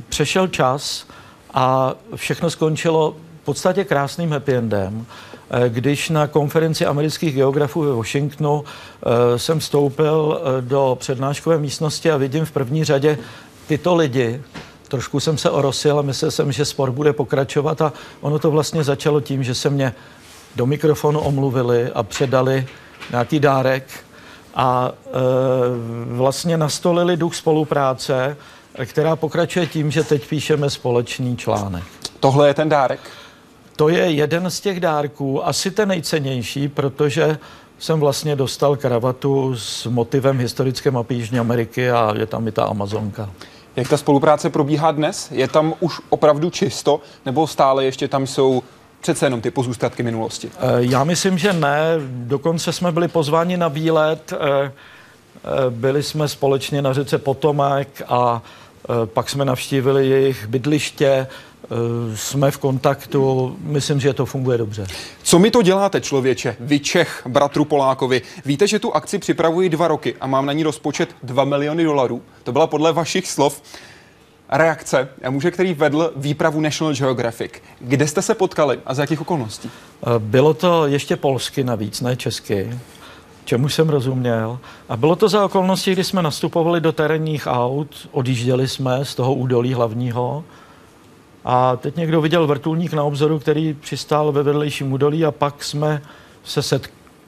[0.08, 1.06] přešel čas,
[1.54, 5.06] a všechno skončilo v podstatě krásným happy endem,
[5.50, 12.10] eh, když na konferenci amerických geografů ve Washingtonu eh, jsem vstoupil eh, do přednáškové místnosti
[12.10, 13.18] a vidím v první řadě
[13.66, 14.42] tyto lidi,
[14.88, 18.84] trošku jsem se orosil a myslel jsem, že sport bude pokračovat a ono to vlastně
[18.84, 19.94] začalo tím, že se mě
[20.56, 22.66] do mikrofonu omluvili a předali
[23.10, 23.84] nějaký dárek
[24.54, 25.10] a e,
[26.14, 28.36] vlastně nastolili duch spolupráce
[28.84, 31.84] která pokračuje tím, že teď píšeme společný článek.
[32.20, 33.00] Tohle je ten dárek?
[33.76, 37.38] To je jeden z těch dárků, asi ten nejcennější, protože
[37.78, 42.64] jsem vlastně dostal kravatu s motivem historické mapy Jižní Ameriky a je tam i ta
[42.64, 43.30] Amazonka.
[43.76, 45.28] Jak ta spolupráce probíhá dnes?
[45.30, 48.62] Je tam už opravdu čisto, nebo stále ještě tam jsou
[49.00, 50.50] přece jenom ty pozůstatky minulosti?
[50.56, 51.94] Eh, já myslím, že ne.
[52.08, 54.32] Dokonce jsme byli pozváni na výlet.
[54.32, 54.70] Eh, eh,
[55.70, 58.42] byli jsme společně na řece Potomek a
[59.04, 61.26] pak jsme navštívili jejich bydliště, eh,
[62.14, 64.86] jsme v kontaktu, myslím, že to funguje dobře.
[65.22, 66.56] Co mi to děláte, člověče?
[66.60, 68.22] Vy Čech, bratru Polákovi.
[68.44, 72.22] Víte, že tu akci připravuji dva roky a mám na ní rozpočet 2 miliony dolarů.
[72.42, 73.62] To byla podle vašich slov
[74.48, 77.52] reakce muže, který vedl výpravu National Geographic.
[77.80, 79.70] Kde jste se potkali a za jakých okolností?
[79.70, 82.78] Eh, bylo to ještě polsky navíc, ne česky
[83.44, 84.58] čemu jsem rozuměl.
[84.88, 89.34] A bylo to za okolnosti, kdy jsme nastupovali do terénních aut, odjížděli jsme z toho
[89.34, 90.44] údolí hlavního
[91.44, 96.02] a teď někdo viděl vrtulník na obzoru, který přistál ve vedlejším údolí a pak jsme
[96.44, 96.80] se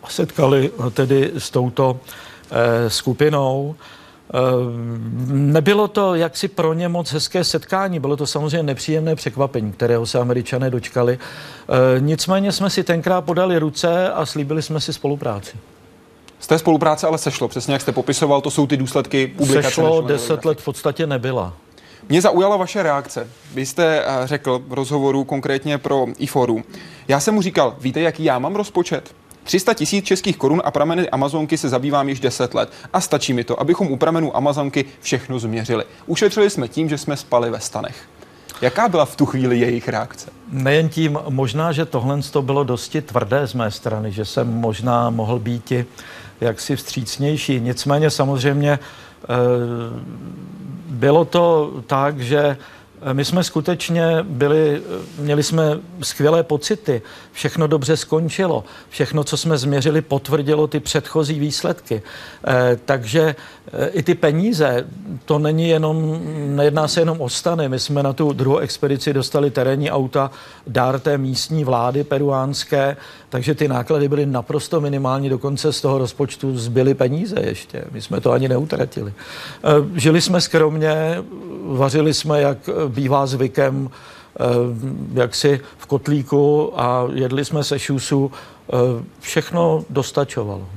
[0.09, 2.01] setkali tedy s touto
[2.51, 3.75] eh, skupinou.
[4.35, 4.39] Eh,
[5.29, 10.19] nebylo to jaksi pro ně moc hezké setkání, bylo to samozřejmě nepříjemné překvapení, kterého se
[10.19, 11.19] američané dočkali.
[11.19, 15.57] Eh, nicméně jsme si tenkrát podali ruce a slíbili jsme si spolupráci.
[16.41, 19.69] Z té spolupráce ale sešlo, přesně jak jste popisoval, to jsou ty důsledky publikace.
[19.69, 21.53] Sešlo, deset let v podstatě nebyla.
[22.09, 23.29] Mě zaujala vaše reakce.
[23.55, 26.63] Vy jste eh, řekl v rozhovoru konkrétně pro iForu.
[27.09, 29.15] Já jsem mu říkal, víte, jaký já mám rozpočet?
[29.45, 33.45] 300 tisíc českých korun a prameny Amazonky se zabývám již 10 let a stačí mi
[33.45, 35.85] to, abychom u pramenů Amazonky všechno změřili.
[36.07, 37.97] Ušetřili jsme tím, že jsme spali ve stanech.
[38.61, 40.31] Jaká byla v tu chvíli jejich reakce?
[40.51, 45.11] Nejen tím, možná, že tohle to bylo dosti tvrdé z mé strany, že jsem možná
[45.11, 45.87] mohl být i
[46.41, 47.61] jaksi vstřícnější.
[47.61, 49.27] Nicméně samozřejmě eh,
[50.89, 52.57] bylo to tak, že
[53.13, 54.83] My jsme skutečně byli,
[55.19, 62.03] měli jsme skvělé pocity, všechno dobře skončilo, všechno, co jsme změřili, potvrdilo ty předchozí výsledky.
[62.47, 63.37] Eh, takže
[63.73, 64.87] eh, i ty peníze,
[65.25, 66.21] to není jenom,
[66.57, 67.69] nejedná se jenom o stany.
[67.69, 70.31] My jsme na tu druhou expedici dostali terénní auta,
[70.67, 72.97] dár té místní vlády peruánské,
[73.29, 77.85] takže ty náklady byly naprosto minimální, dokonce z toho rozpočtu zbyly peníze ještě.
[77.93, 79.13] My jsme to ani neutratili.
[79.65, 81.23] Eh, žili jsme skromně,
[81.67, 84.45] vařili jsme, jak bývá zvykem, eh,
[85.15, 88.33] jaksi v kotlíku a jedli jsme se šusu.
[88.33, 88.73] Eh,
[89.21, 90.69] všechno dostačovalo.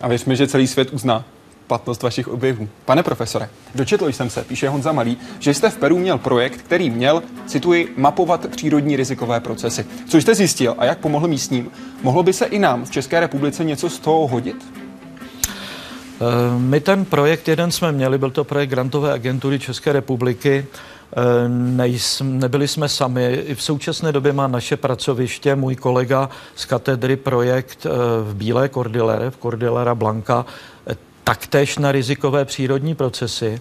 [0.00, 1.24] A věřme, že celý svět uzná
[1.66, 2.68] platnost vašich objevů.
[2.84, 6.90] Pane profesore, dočetl jsem se, píše Honza Malý, že jste v Peru měl projekt, který
[6.90, 9.86] měl, cituji, mapovat přírodní rizikové procesy.
[10.08, 11.70] Co jste zjistil a jak pomohl místním?
[12.02, 14.81] Mohlo by se i nám v České republice něco z toho hodit?
[16.22, 20.66] Eh, my ten projekt jeden jsme měli, byl to projekt Grantové agentury České republiky.
[21.16, 23.34] Eh, nejsm, nebyli jsme sami.
[23.34, 27.90] I v současné době má naše pracoviště můj kolega z katedry projekt eh,
[28.22, 30.46] v Bílé Kordilere, v Cordillera Blanca,
[31.24, 33.60] taktéž na rizikové přírodní procesy.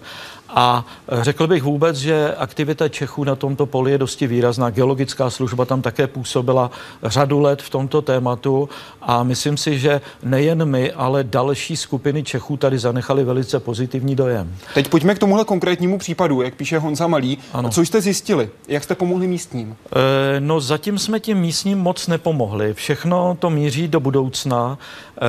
[0.55, 0.85] A
[1.21, 4.69] řekl bych vůbec, že aktivita Čechů na tomto poli je dosti výrazná.
[4.69, 6.71] Geologická služba tam také působila
[7.03, 8.69] řadu let v tomto tématu
[9.01, 14.55] a myslím si, že nejen my, ale další skupiny Čechů tady zanechali velice pozitivní dojem.
[14.73, 17.37] Teď pojďme k tomuhle konkrétnímu případu, jak píše Honza Malý.
[17.53, 17.69] Ano.
[17.69, 18.49] Co jste zjistili?
[18.67, 19.75] Jak jste pomohli místním?
[19.95, 22.73] E, no zatím jsme tím místním moc nepomohli.
[22.73, 24.77] Všechno to míří do budoucna,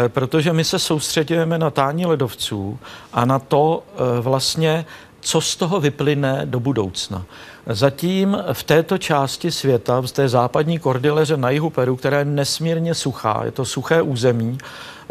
[0.05, 2.79] e, protože my se soustředujeme na tání ledovců
[3.13, 3.83] a na to
[4.19, 4.85] e, vlastně,
[5.23, 7.25] co z toho vyplyne do budoucna.
[7.67, 12.95] Zatím v této části světa, v té západní kordileře na jihu Peru, která je nesmírně
[12.95, 14.59] suchá, je to suché území,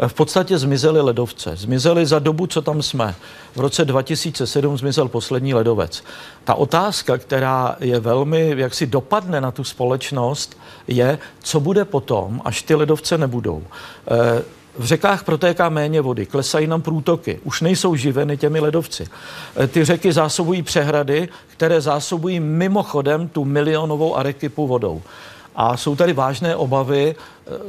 [0.06, 1.56] v podstatě zmizely ledovce.
[1.56, 3.14] Zmizely za dobu, co tam jsme.
[3.54, 6.04] V roce 2007 zmizel poslední ledovec.
[6.44, 12.40] Ta otázka, která je velmi, jak si dopadne na tu společnost, je, co bude potom,
[12.44, 13.62] až ty ledovce nebudou.
[14.10, 14.42] E,
[14.78, 19.06] v řekách protéká méně vody, klesají nám průtoky, už nejsou živeny těmi ledovci.
[19.60, 25.02] E, ty řeky zásobují přehrady, které zásobují mimochodem tu milionovou arekypu vodou.
[25.56, 27.14] A jsou tady vážné obavy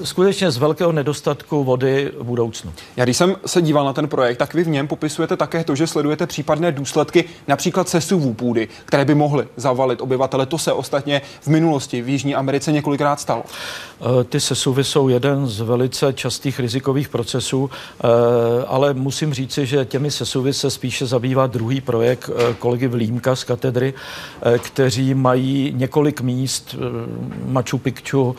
[0.04, 2.74] skutečně z velkého nedostatku vody v budoucnu.
[2.98, 5.76] Já když jsem se díval na ten projekt, tak vy v něm popisujete také to,
[5.76, 10.46] že sledujete případné důsledky například sesuvů půdy, které by mohly zavalit obyvatele.
[10.46, 13.44] To se ostatně v minulosti v Jižní Americe několikrát stalo.
[13.46, 18.08] Eh, ty sesuvy jsou jeden z velice častých rizikových procesů, eh,
[18.68, 23.94] ale musím říci, že těmi sesuvy se spíše zabývá druhý projekt kolegy Vlímka z katedry,
[24.58, 26.76] kteří mají několik míst,
[27.46, 28.36] Machu Picchu,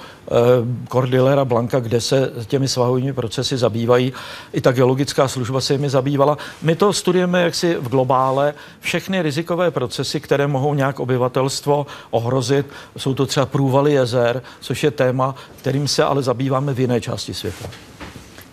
[0.93, 4.13] Cordillera, Hilera Blanka, kde se těmi svahovými procesy zabývají.
[4.53, 6.39] I ta geologická služba se jimi zabývala.
[6.63, 8.55] My to studujeme jaksi v globále.
[8.81, 14.91] Všechny rizikové procesy, které mohou nějak obyvatelstvo ohrozit, jsou to třeba průvaly jezer, což je
[14.91, 17.69] téma, kterým se ale zabýváme v jiné části světa.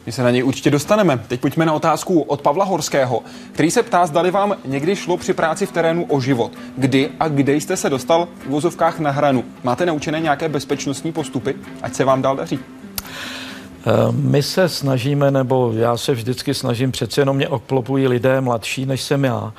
[0.06, 1.20] My se na něj určitě dostaneme.
[1.28, 5.34] Teď pojďme na otázku od Pavla Horského, který se ptá, zdali vám někdy šlo při
[5.34, 6.52] práci v terénu o život.
[6.78, 9.44] Kdy a kde jste se dostal v vozovkách na hranu?
[9.64, 11.56] Máte naučené nějaké bezpečnostní postupy?
[11.82, 12.60] Ať se vám dál daří.
[12.60, 18.86] Eh, my se snažíme, nebo já se vždycky snažím, přece jenom mě obklopují lidé mladší
[18.86, 19.54] než jsem já.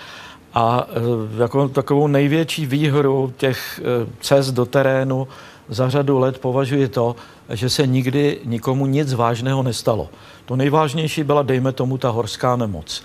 [0.55, 5.29] A eh, jako takovou největší výhru těch eh, cest do terénu
[5.69, 7.17] za řadu let považuji to,
[7.53, 10.09] že se nikdy nikomu nic vážného nestalo.
[10.45, 13.05] To nejvážnější byla, dejme tomu, ta horská nemoc.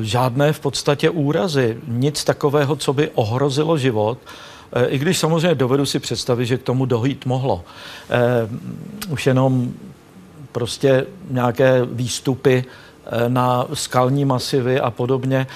[0.00, 4.18] E, žádné v podstatě úrazy, nic takového, co by ohrozilo život,
[4.72, 7.64] e, i když samozřejmě dovedu si představit, že k tomu dohýt mohlo.
[8.10, 8.48] E,
[9.12, 9.72] už jenom
[10.52, 12.64] prostě nějaké výstupy
[13.28, 15.46] na skalní masivy a podobně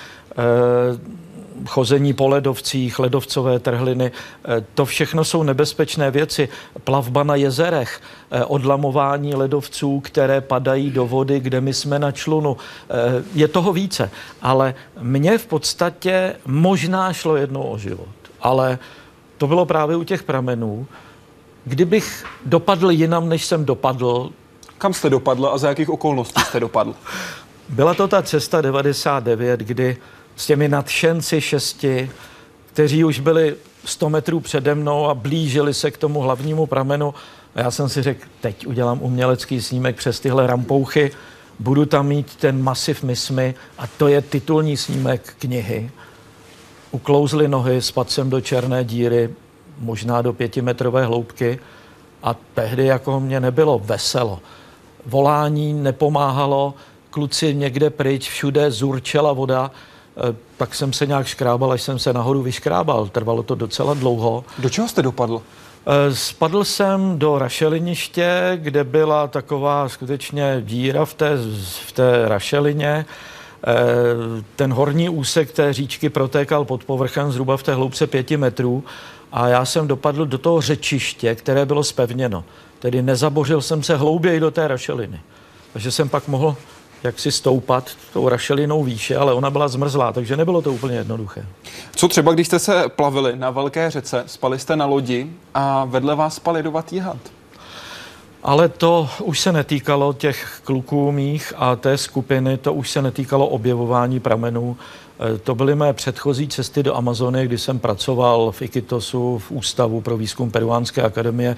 [1.67, 4.12] chození po ledovcích, ledovcové trhliny,
[4.45, 6.49] eh, to všechno jsou nebezpečné věci.
[6.85, 12.57] Plavba na jezerech, eh, odlamování ledovců, které padají do vody, kde my jsme na člunu.
[12.57, 14.11] Eh, je toho více,
[14.43, 18.14] ale mně v podstatě možná šlo jednou o život.
[18.40, 18.79] Ale
[19.38, 20.87] to bylo právě u těch pramenů.
[21.64, 24.31] Kdybych dopadl jinam, než jsem dopadl.
[24.79, 26.95] Kam jste dopadl a za jakých okolností jste dopadl?
[27.69, 29.97] Byla to ta cesta 99, kdy
[30.37, 32.11] s těmi nadšenci šesti,
[32.73, 37.14] kteří už byli 100 metrů přede mnou a blížili se k tomu hlavnímu pramenu.
[37.55, 41.11] A já jsem si řekl, teď udělám umělecký snímek přes tyhle rampouchy,
[41.59, 45.90] budu tam mít ten masiv mismy a to je titulní snímek knihy.
[46.90, 49.31] Uklouzly nohy, spadl jsem do černé díry,
[49.79, 51.59] možná do pětimetrové hloubky
[52.23, 54.40] a tehdy jako mě nebylo veselo.
[55.07, 56.75] Volání nepomáhalo,
[57.11, 59.70] kluci někde pryč, všude zurčela voda
[60.57, 63.09] tak jsem se nějak škrábal, až jsem se nahoru vyškrábal.
[63.09, 64.44] Trvalo to docela dlouho.
[64.59, 65.42] Do čeho jste dopadl?
[66.12, 71.31] Spadl jsem do rašeliniště, kde byla taková skutečně díra v té,
[71.87, 73.07] v té rašelině.
[74.57, 78.85] Ten horní úsek té říčky protékal pod povrchem zhruba v té hloubce pěti metrů
[79.33, 82.44] a já jsem dopadl do toho řečiště, které bylo spevněno.
[82.79, 85.20] Tedy nezabořil jsem se hlouběji do té rašeliny.
[85.72, 86.57] Takže jsem pak mohl
[87.05, 91.47] jak si stoupat tou rašelinou výše, ale ona byla zmrzlá, takže nebylo to úplně jednoduché.
[91.97, 96.14] Co třeba, když jste se plavili na velké řece, spali jste na lodi a vedle
[96.14, 97.17] vás spal jedovatý had?
[98.43, 103.49] Ale to už se netýkalo těch kluků mých a té skupiny, to už se netýkalo
[103.49, 104.77] objevování pramenů.
[105.35, 110.01] E, to byly mé předchozí cesty do Amazony, kdy jsem pracoval v Ikitosu, v Ústavu
[110.01, 111.51] pro výzkum Peruánské akademie.
[111.51, 111.57] E,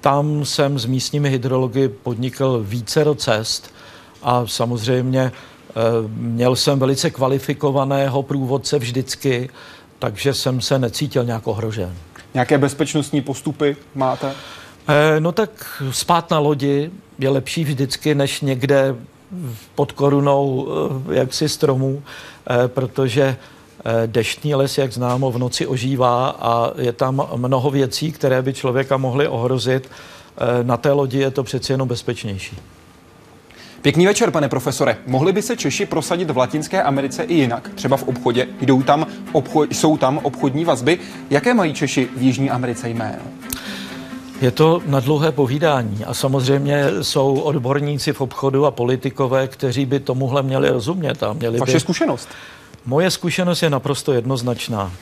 [0.00, 3.71] tam jsem s místními hydrology podnikl více cest
[4.22, 5.32] a samozřejmě e,
[6.08, 9.50] měl jsem velice kvalifikovaného průvodce vždycky,
[9.98, 11.94] takže jsem se necítil nějak ohrožen.
[12.34, 14.32] Nějaké bezpečnostní postupy máte?
[15.18, 18.94] No tak spát na lodi je lepší vždycky, než někde
[19.74, 20.68] pod korunou
[21.10, 22.02] jaksi stromů,
[22.66, 23.36] protože
[24.06, 28.96] deštný les, jak známo, v noci ožívá a je tam mnoho věcí, které by člověka
[28.96, 29.90] mohly ohrozit.
[30.62, 32.58] Na té lodi je to přeci jenom bezpečnější.
[33.82, 34.96] Pěkný večer, pane profesore.
[35.06, 37.70] Mohli by se Češi prosadit v Latinské Americe i jinak?
[37.74, 38.48] Třeba v obchodě?
[38.60, 40.98] Jdou tam obcho- jsou tam obchodní vazby?
[41.30, 43.22] Jaké mají Češi v Jižní Americe jméno?
[44.40, 50.00] Je to na dlouhé povídání a samozřejmě jsou odborníci v obchodu a politikové, kteří by
[50.00, 51.22] tomuhle měli rozumět.
[51.22, 51.80] A měli Vaše by...
[51.80, 52.28] zkušenost?
[52.86, 54.92] Moje zkušenost je naprosto jednoznačná.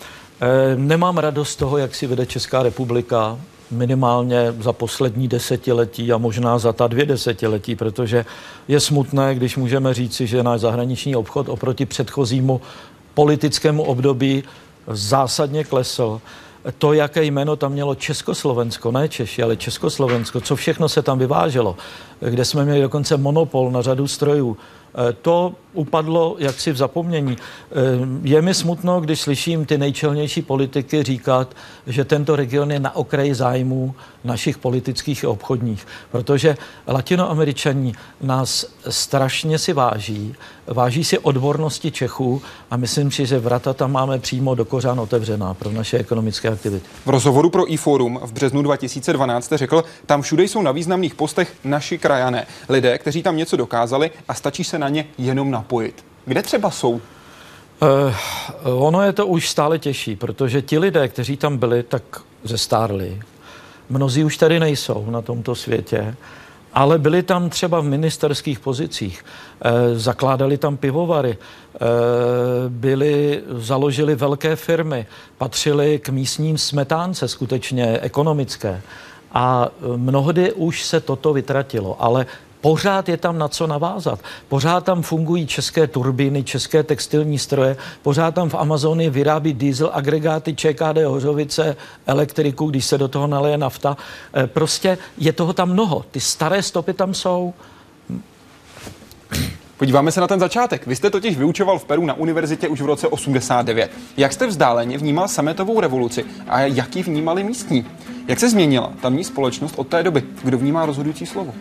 [0.40, 3.38] E, nemám radost z toho, jak si vede Česká republika
[3.70, 8.24] minimálně za poslední desetiletí a možná za ta dvě desetiletí, protože
[8.68, 12.60] je smutné, když můžeme říci, že náš zahraniční obchod oproti předchozímu
[13.14, 14.44] politickému období
[14.86, 16.20] zásadně klesl.
[16.78, 21.76] To, jaké jméno tam mělo Československo, ne Češi, ale Československo, co všechno se tam vyváželo,
[22.20, 24.56] kde jsme měli dokonce monopol na řadu strojů,
[24.94, 27.36] Eh, to upadlo jaksi v zapomnění.
[27.36, 27.74] Eh,
[28.22, 31.56] je mi smutno, když slyším ty nejčelnější politiky říkat,
[31.86, 36.56] že tento region je na okraji zájmů našich politických a obchodních, protože
[36.86, 40.34] latinoameričaní nás strašně si váží,
[40.66, 45.54] váží si odbornosti Čechů a myslím si, že vrata tam máme přímo do kořán otevřená
[45.54, 46.86] pro naše ekonomické aktivity.
[47.06, 51.98] V rozhovoru pro e-forum v březnu 2012 řekl, tam všude jsou na významných postech naši
[51.98, 56.04] krajané, lidé, kteří tam něco dokázali a stačí se na ně jenom napojit.
[56.24, 56.92] Kde třeba jsou?
[56.92, 57.00] Uh,
[58.84, 62.02] ono je to už stále těžší, protože ti lidé, kteří tam byli, tak
[62.44, 63.20] zestárli.
[63.90, 66.16] Mnozí už tady nejsou na tomto světě,
[66.74, 71.38] ale byli tam třeba v ministerských pozicích, e, zakládali tam pivovary, e,
[72.68, 75.06] byli, založili velké firmy,
[75.38, 78.82] patřili k místním smetánce skutečně ekonomické.
[79.32, 82.26] A mnohdy už se toto vytratilo, ale
[82.60, 84.20] Pořád je tam na co navázat.
[84.48, 90.54] Pořád tam fungují české turbíny, české textilní stroje, pořád tam v Amazonii vyrábí diesel, agregáty
[90.54, 93.96] ČKD Hořovice, elektriku, když se do toho naleje nafta.
[94.34, 96.04] Eh, prostě je toho tam mnoho.
[96.10, 97.54] Ty staré stopy tam jsou.
[99.76, 100.86] Podíváme se na ten začátek.
[100.86, 103.90] Vy jste totiž vyučoval v Peru na univerzitě už v roce 89.
[104.16, 107.86] Jak jste vzdáleně vnímal sametovou revoluci a jak ji vnímali místní?
[108.28, 110.22] Jak se změnila tamní společnost od té doby?
[110.44, 111.54] Kdo vnímá rozhodující slovo?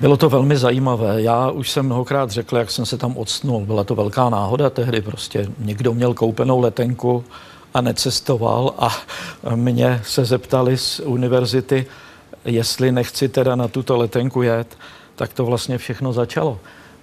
[0.00, 1.22] Bylo to velmi zajímavé.
[1.22, 3.66] Já už jsem mnohokrát řekl, jak jsem se tam odstnul.
[3.66, 5.00] Byla to velká náhoda tehdy.
[5.00, 7.24] Prostě někdo měl koupenou letenku
[7.74, 8.88] a necestoval a
[9.54, 11.86] mě se zeptali z univerzity,
[12.44, 14.76] jestli nechci teda na tuto letenku jet,
[15.16, 16.58] tak to vlastně všechno začalo.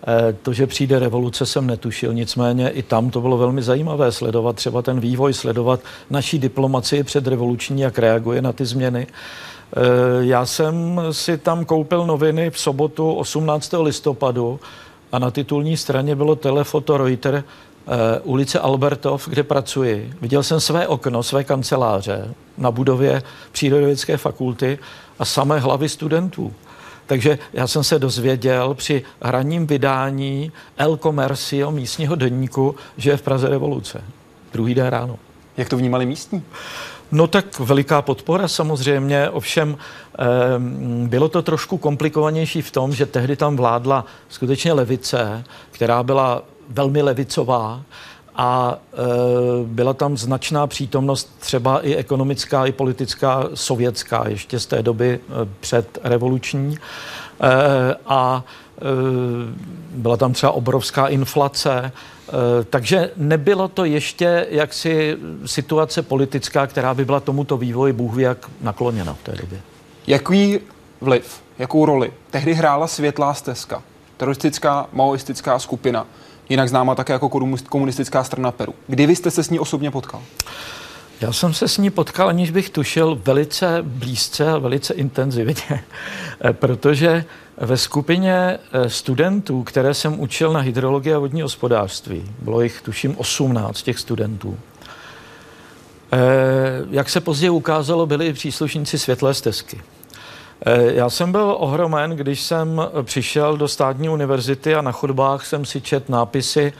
[0.08, 4.56] E, to, že přijde revoluce, jsem netušil, nicméně i tam to bylo velmi zajímavé sledovat
[4.56, 5.80] třeba ten vývoj, sledovat
[6.10, 9.08] naší diplomacii před revoluční, jak reaguje na ty změny.
[9.74, 9.80] Eh,
[10.20, 13.84] já jsem si tam koupil noviny v sobotu 18.
[13.84, 14.60] listopadu
[15.12, 20.14] a na titulní straně bylo telefoto Reuter eh, ulice Albertov, kde pracuji.
[20.22, 24.80] Viděl jsem své okno, své kanceláře na budově Přírodovědské fakulty
[25.20, 26.54] a samé hlavy studentů.
[27.06, 33.22] Takže já jsem se dozvěděl při hraním vydání El Comercio místního denníku, že je v
[33.22, 34.04] Praze revoluce.
[34.54, 35.20] Druhý den ráno.
[35.58, 36.44] Jak to vnímali místní?
[37.12, 40.24] No tak veliká podpora samozřejmě, ovšem eh,
[41.08, 47.02] bylo to trošku komplikovanější v tom, že tehdy tam vládla skutečně levice, která byla velmi
[47.02, 47.82] levicová
[48.36, 48.98] a e,
[49.66, 55.20] byla tam značná přítomnost třeba i ekonomická, i politická, sovětská, ještě z té doby e,
[55.60, 56.78] před revoluční.
[56.78, 58.44] E, a
[59.92, 61.92] byla tam třeba obrovská inflace,
[62.70, 68.50] takže nebylo to ještě jaksi situace politická, která by byla tomuto vývoji Bůh ví jak
[68.62, 69.62] nakloněna v té době.
[70.08, 70.60] Jaký
[71.02, 73.84] vliv, jakou roli tehdy hrála Světlá stezka,
[74.18, 76.06] teroristická maoistická skupina,
[76.50, 77.30] jinak známá také jako
[77.70, 78.76] komunistická strana Peru.
[78.88, 80.22] Kdy vy jste se s ní osobně potkal?
[81.22, 85.84] Já jsem se s ní potkal, aniž bych tušil, velice blízce a velice intenzivně,
[86.52, 87.26] protože
[87.58, 93.18] ve skupině eh, studentů, které jsem učil na hydrologii a vodní hospodářství, bylo jich tuším
[93.18, 94.58] 18 těch studentů,
[96.12, 96.18] eh,
[96.90, 99.82] jak se později ukázalo, byli příslušníci světlé stezky.
[100.66, 105.66] Eh, já jsem byl ohromen, když jsem přišel do státní univerzity a na chodbách jsem
[105.66, 106.74] si čet nápisy,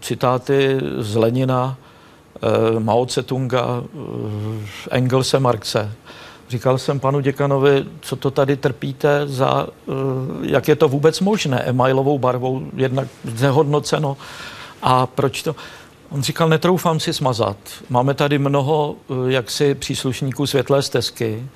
[0.00, 1.76] citáty z Lenina,
[2.78, 3.84] Mao Tse-tunga,
[4.90, 5.92] Engelse, Marxe.
[6.48, 9.92] Říkal jsem panu děkanovi, co to tady trpíte za, eh,
[10.42, 14.16] jak je to vůbec možné, emailovou barvou jednak znehodnoceno
[14.82, 15.56] a proč to...
[16.10, 17.56] On říkal, netroufám si smazat.
[17.88, 21.46] Máme tady mnoho eh, jaksi příslušníků světlé stezky.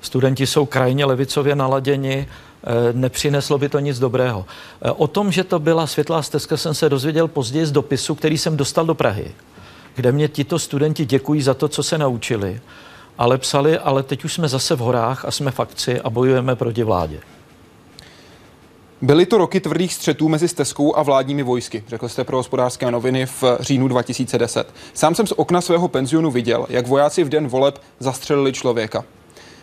[0.00, 4.46] Studenti jsou krajně levicově naladěni, eh, nepřineslo by to nic dobrého.
[4.96, 8.56] O tom, že to byla světlá stezka, jsem se dozvěděl později z dopisu, který jsem
[8.56, 9.34] dostal do Prahy,
[9.94, 12.60] kde mě tito studenti děkují za to, co se naučili
[13.18, 16.82] ale psali, ale teď už jsme zase v horách a jsme fakci a bojujeme proti
[16.82, 17.20] vládě.
[19.02, 23.26] Byly to roky tvrdých střetů mezi stezkou a vládními vojsky, řekl jste pro hospodářské noviny
[23.26, 24.74] v říjnu 2010.
[24.94, 29.04] Sám jsem z okna svého penzionu viděl, jak vojáci v den voleb zastřelili člověka.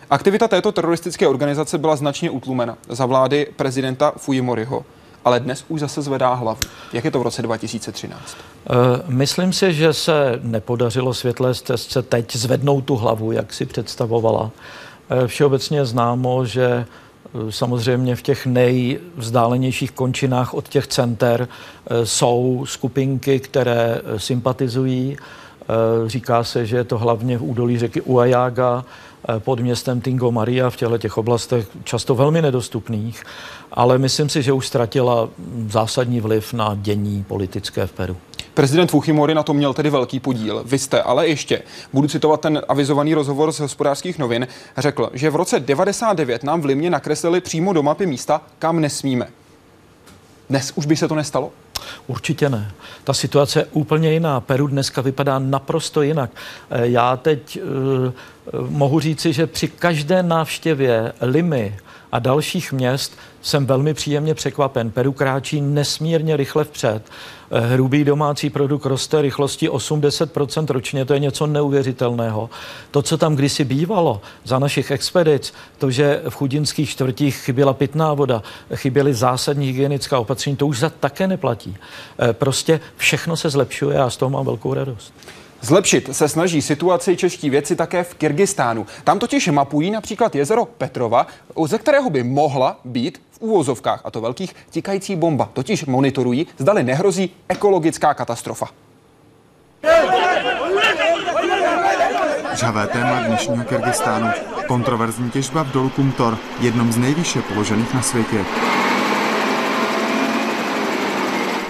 [0.10, 4.86] Aktivita této teroristické organizace byla značně utlumena za vlády prezidenta Fujimoriho
[5.26, 6.60] ale dnes už zase zvedá hlavu.
[6.94, 8.38] Jak je to v roce 2013?
[8.70, 8.74] Eh,
[9.08, 14.52] myslím si, že se nepodařilo světlé stezce teď zvednout tu hlavu, jak si představovala.
[15.10, 21.48] Eh, všeobecně je známo, že eh, samozřejmě v těch nejvzdálenějších končinách od těch center
[22.04, 25.18] jsou skupinky, které sympatizují.
[26.08, 28.86] Říká se, že je to hlavně v údolí řeky Uajaga,
[29.40, 33.24] pod městem Tingo Maria v těchto těch oblastech často velmi nedostupných
[33.76, 35.30] ale myslím si, že už ztratila
[35.68, 38.18] zásadní vliv na dění politické v Peru.
[38.54, 40.64] Prezident Fujimori na to měl tedy velký podíl.
[40.66, 41.62] Vy jste ale ještě,
[41.94, 44.48] budu citovat ten avizovaný rozhovor z hospodářských novin,
[44.78, 49.28] řekl, že v roce 99 nám v Limě nakreslili přímo do mapy místa, kam nesmíme.
[50.50, 51.52] Dnes už by se to nestalo?
[52.08, 52.72] Určitě ne.
[53.04, 54.42] Ta situace je úplně jiná.
[54.42, 56.32] Peru dneska vypadá naprosto jinak.
[56.70, 61.78] Eh, já teď uh, mohu říci, že při každé návštěvě Limy
[62.16, 64.92] a dalších měst jsem velmi příjemně překvapen.
[64.92, 67.02] Peru kráčí nesmírně rychle vpřed.
[67.52, 72.50] Eh, hrubý domácí produkt roste rychlostí 80% ročně, to je něco neuvěřitelného.
[72.92, 78.14] To, co tam kdysi bývalo za našich expedic, to, že v chudinských čtvrtích chyběla pitná
[78.14, 78.44] voda,
[78.76, 81.78] chyběly zásadní hygienická opatření, to už za také neplatí.
[82.20, 85.14] Eh, prostě všechno se zlepšuje a z toho mám velkou radost.
[85.66, 88.86] Zlepšit se snaží situaci čeští věci také v Kyrgyzstánu.
[89.04, 91.28] Tam totiž mapují například jezero Petrova,
[91.66, 95.50] ze kterého by mohla být v úvozovkách, a to velkých, tikající bomba.
[95.54, 98.68] Totiž monitorují, zdali nehrozí ekologická katastrofa.
[102.54, 104.28] Žhavé téma dnešního Kyrgyzstánu.
[104.68, 108.46] Kontroverzní těžba v dolu Kumtor, jednom z nejvýše položených na světě.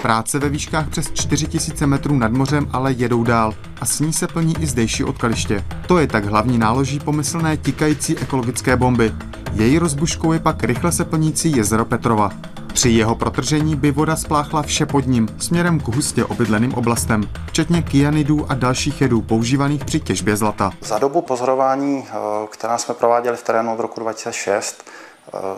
[0.06, 4.26] Práce ve výškách přes 4000 metrů nad mořem ale jedou dál a s ní se
[4.26, 5.64] plní i zdejší odkaliště.
[5.88, 9.12] To je tak hlavní náloží pomyslné tikající ekologické bomby.
[9.52, 12.30] Její rozbuškou je pak rychle se plnící jezero Petrova.
[12.72, 17.82] Při jeho protržení by voda spláchla vše pod ním směrem k hustě obydleným oblastem, včetně
[17.82, 20.70] kyanidů a dalších jedů používaných při těžbě zlata.
[20.80, 22.16] Za dobu pozorování, eh,
[22.50, 24.84] která jsme prováděli v terénu od roku 2006,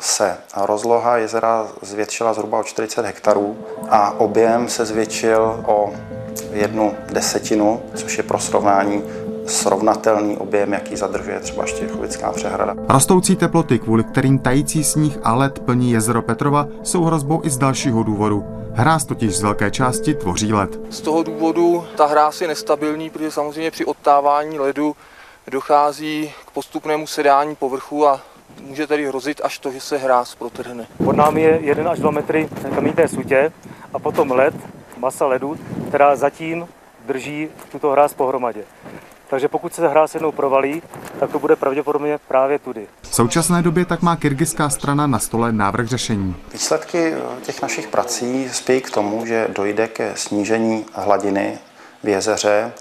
[0.01, 3.57] se rozloha jezera zvětšila zhruba o 40 hektarů
[3.89, 5.93] a objem se zvětšil o
[6.53, 9.03] jednu desetinu, což je pro srovnání
[9.47, 12.75] srovnatelný objem, jaký zadržuje třeba Štěchovická přehrada.
[12.89, 17.59] Rostoucí teploty, kvůli kterým tající sníh a led plní jezero Petrova, jsou hrozbou i z
[17.59, 18.45] dalšího důvodu.
[18.73, 20.81] Hráz totiž z velké části tvoří led.
[20.91, 24.97] Z toho důvodu ta hráz je nestabilní, protože samozřejmě při odtávání ledu
[25.51, 28.21] dochází k postupnému sedání povrchu a
[28.61, 30.87] může tedy hrozit až to, že se hráz protrhne.
[31.05, 33.53] Pod námi je 1 až 2 metry kamínné sutě
[33.95, 34.55] a potom led,
[34.97, 35.57] masa ledu,
[35.89, 36.69] která zatím
[37.07, 38.65] drží tuto hráz pohromadě.
[39.31, 40.83] Takže pokud se hráz jednou provalí,
[41.21, 42.87] tak to bude pravděpodobně právě tudy.
[43.03, 46.37] V současné době tak má kyrgyzská strana na stole návrh řešení.
[46.53, 51.59] Výsledky těch našich prací spějí k tomu, že dojde ke snížení hladiny
[52.05, 52.73] v jezeře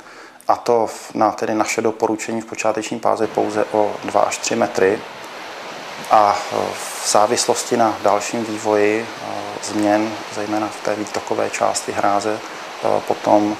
[0.47, 4.99] a to na tedy naše doporučení v počáteční fázi pouze o 2 až 3 metry
[6.11, 6.37] a
[6.73, 9.05] v závislosti na dalším vývoji
[9.63, 12.39] změn, zejména v té výtokové části hráze,
[13.07, 13.55] potom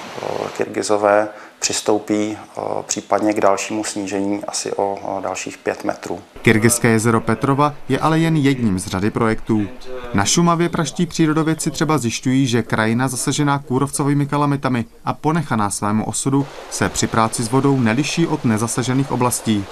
[0.56, 1.28] Kyrgyzové
[1.58, 2.38] přistoupí
[2.86, 6.20] případně k dalšímu snížení asi o dalších 5 metrů.
[6.42, 9.68] Kyrgyzské jezero Petrova je ale jen jedním z řady projektů.
[10.14, 16.46] Na Šumavě praští přírodovědci třeba zjišťují, že krajina zasažená kůrovcovými kalamitami a ponechaná svému osudu
[16.70, 19.64] se při práci s vodou neliší od nezasažených oblastí.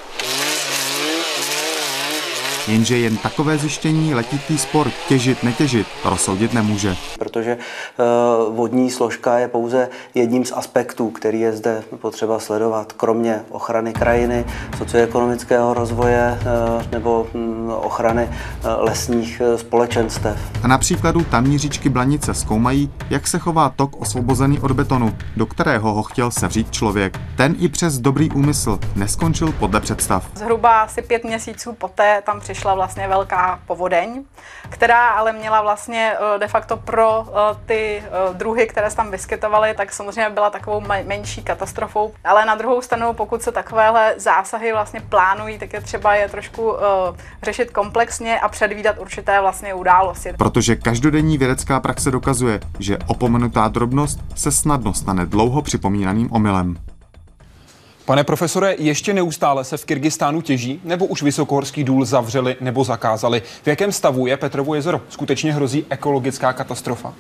[2.69, 6.97] Jenže jen takové zjištění letitý spor těžit, netěžit rozsoudit nemůže.
[7.19, 8.05] Protože eh,
[8.51, 14.45] vodní složka je pouze jedním z aspektů, který je zde potřeba sledovat, kromě ochrany krajiny,
[14.79, 20.39] socioekonomického rozvoje eh, nebo hm, ochrany eh, lesních společenstev.
[20.63, 25.47] A na příkladu tamní říčky Blanice zkoumají, jak se chová tok osvobozený od betonu, do
[25.47, 27.21] kterého ho chtěl sevřít člověk.
[27.37, 30.31] Ten i přes dobrý úmysl neskončil podle představ.
[30.35, 34.25] Zhruba asi pět měsíců poté tam přišel přišla vlastně velká povodeň,
[34.69, 39.11] která ale měla vlastně eh, de facto pro eh, ty eh, druhy, které se tam
[39.11, 42.13] vyskytovaly, tak samozřejmě byla takovou menší katastrofou.
[42.25, 46.73] Ale na druhou stranu, pokud se takovéhle zásahy vlastně plánují, tak je třeba je trošku
[47.43, 50.33] řešit komplexně a předvídat určité vlastně události.
[50.39, 56.77] Protože každodenní vědecká praxe dokazuje, že opomenutá drobnost se snadno stane dlouho připomínaným omylem.
[58.07, 63.43] Pane profesore, ještě neustále se v Kyrgyzstánu těží, nebo už vysokohorský důl zavřeli nebo zakázali?
[63.63, 65.01] V jakém stavu je Petrovo jezero?
[65.09, 67.15] Skutečně hrozí ekologická katastrofa?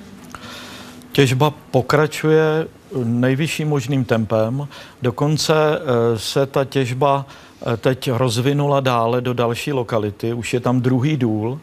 [1.12, 2.66] Těžba pokračuje
[3.04, 4.68] nejvyšším možným tempem.
[5.02, 10.32] Dokonce eh, se ta těžba eh, teď rozvinula dále do další lokality.
[10.32, 11.60] Už je tam druhý důl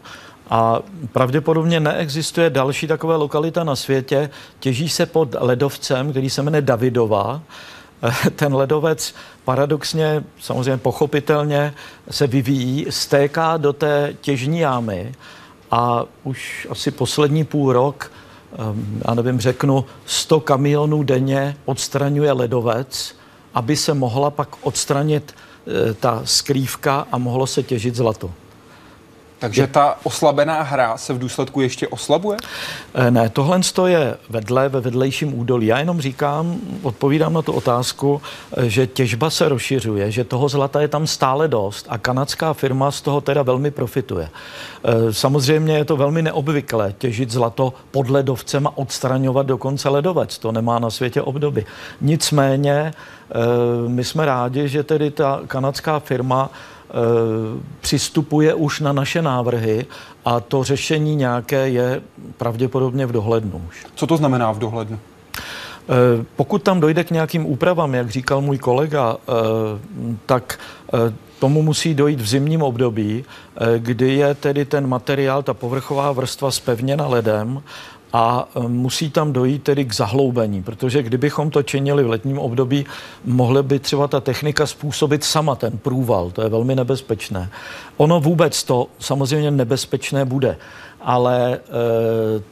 [0.50, 0.80] a
[1.12, 4.30] pravděpodobně neexistuje další taková lokalita na světě.
[4.60, 7.42] Těží se pod ledovcem, který se jmenuje Davidova
[8.36, 11.74] ten ledovec paradoxně, samozřejmě pochopitelně
[12.12, 15.12] se vyvíjí, stéká do té těžní jámy
[15.72, 18.12] a už asi poslední půl rok,
[18.58, 23.16] ehm, já nevím, řeknu, 100 kamionů denně odstraňuje ledovec,
[23.54, 25.36] aby se mohla pak odstranit
[25.90, 28.32] e, ta skrývka a mohlo se těžit zlato.
[29.44, 32.38] Takže ta oslabená hra se v důsledku ještě oslabuje?
[32.94, 35.68] Eh, ne, tohle je vedle, ve vedlejším údolí.
[35.68, 38.22] Já jenom říkám, odpovídám na tu otázku,
[38.58, 42.92] eh, že těžba se rozšiřuje, že toho zlata je tam stále dost a kanadská firma
[42.92, 44.30] z toho teda velmi profituje.
[44.30, 50.38] Eh, samozřejmě je to velmi neobvyklé těžit zlato pod ledovcem a odstraňovat dokonce ledovec.
[50.38, 51.66] To nemá na světě obdoby.
[52.02, 52.94] Nicméně
[53.88, 56.50] my jsme rádi, že tedy ta kanadská firma
[57.82, 59.86] přistupuje už na naše návrhy
[60.26, 62.02] a to řešení nějaké je
[62.38, 63.86] pravděpodobně v dohlednu už.
[63.96, 65.00] Co to znamená v dohlednu?
[65.90, 69.32] Eh, pokud tam dojde k nějakým úpravám, jak říkal můj kolega, eh,
[70.26, 70.60] tak
[71.40, 73.26] tomu musí dojít v zimním období,
[73.78, 77.64] kdy je tedy ten materiál, ta povrchová vrstva spevněna ledem
[78.14, 82.86] a e, musí tam dojít tedy k zahloubení, protože kdybychom to činili v letním období,
[83.26, 87.50] mohla by třeba ta technika způsobit sama ten průval, to je velmi nebezpečné.
[87.98, 90.58] Ono vůbec to samozřejmě nebezpečné bude,
[91.02, 91.60] ale e,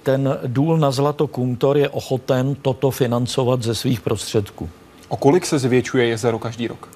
[0.03, 4.70] ten důl na Zlato Kumtor je ochoten toto financovat ze svých prostředků.
[5.07, 6.89] O kolik se zvětšuje jezero každý rok?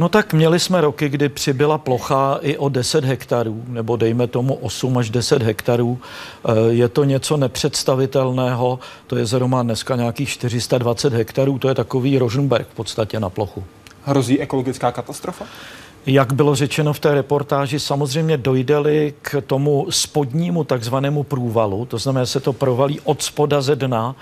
[0.00, 4.54] No tak měli jsme roky, kdy přibyla plocha i o 10 hektarů, nebo dejme tomu
[4.54, 5.98] 8 až 10 hektarů.
[6.44, 8.78] Eh, je to něco nepředstavitelného.
[9.06, 13.64] To jezero má dneska nějakých 420 hektarů, to je takový Rožnberg v podstatě na plochu.
[14.04, 15.44] Hrozí ekologická katastrofa?
[16.06, 22.24] Jak bylo řečeno v té reportáži, samozřejmě dojde-li k tomu spodnímu takzvanému průvalu, to znamená,
[22.24, 24.16] že se to provalí od spoda ze dna,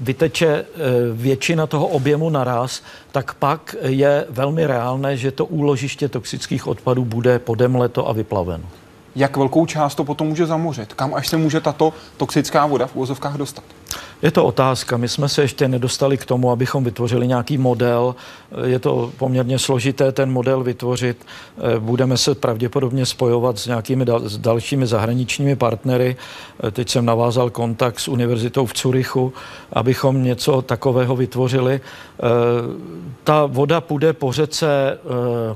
[0.00, 0.64] vyteče eh,
[1.12, 2.82] většina toho objemu naraz,
[3.12, 8.64] tak pak je velmi reálné, že to úložiště toxických odpadů bude podemleto a vyplaveno.
[9.16, 10.94] Jak velkou část to potom může zamořit?
[10.94, 13.64] Kam až se může tato toxická voda v úvozovkách dostat?
[14.22, 14.96] Je to otázka.
[14.96, 18.14] My jsme se ještě nedostali k tomu, abychom vytvořili nějaký model.
[18.64, 21.26] Je to poměrně složité ten model vytvořit.
[21.58, 26.16] Eh, budeme se pravděpodobně spojovat s nějakými dal- s dalšími zahraničními partnery.
[26.64, 29.32] Eh, teď jsem navázal kontakt s univerzitou v Curychu,
[29.72, 31.80] abychom něco takového vytvořili.
[31.80, 32.22] Eh,
[33.24, 34.98] ta voda půjde po řece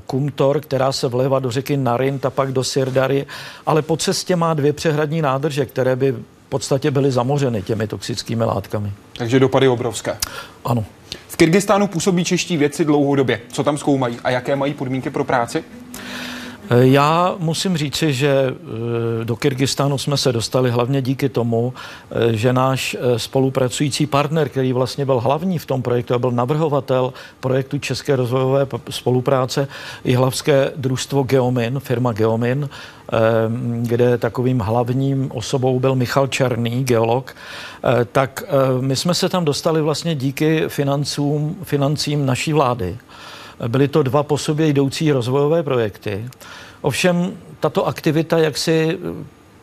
[0.05, 3.25] Kumtor, která se vlévá do řeky Narint a pak do Sirdary,
[3.65, 6.15] ale po cestě má dvě přehradní nádrže, které by
[6.51, 8.91] podstatě byly zamořeny těmi toxickými látkami.
[9.17, 10.17] Takže dopady obrovské.
[10.65, 10.85] Ano.
[11.27, 13.41] V Kyrgyzstánu působí čeští věci dlouhodobě.
[13.51, 15.63] Co tam zkoumají a jaké mají podmínky pro práci?
[16.79, 21.73] Já musím říci, že eh, do Kyrgyzstánu jsme se dostali hlavně díky tomu,
[22.11, 26.31] eh, že náš eh, spolupracující partner, který vlastně byl hlavní v tom projektu a byl
[26.31, 29.67] navrhovatel projektu České rozvojové spolupráce,
[30.03, 32.69] i hlavské družstvo Geomin, firma Geomin,
[33.81, 37.35] kde takovým hlavním osobou byl Michal Černý, geolog,
[38.11, 38.43] tak
[38.81, 42.97] my jsme se tam dostali vlastně díky financům, financím naší vlády.
[43.67, 46.25] Byly to dva po sobě jdoucí rozvojové projekty.
[46.81, 48.99] Ovšem tato aktivita, jak si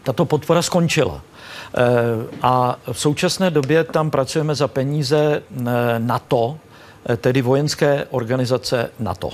[0.03, 1.23] tato podpora skončila.
[1.75, 1.81] Eh,
[2.43, 5.65] a v současné době tam pracujeme za peníze eh,
[5.99, 6.59] NATO,
[7.09, 9.31] eh, tedy vojenské organizace NATO.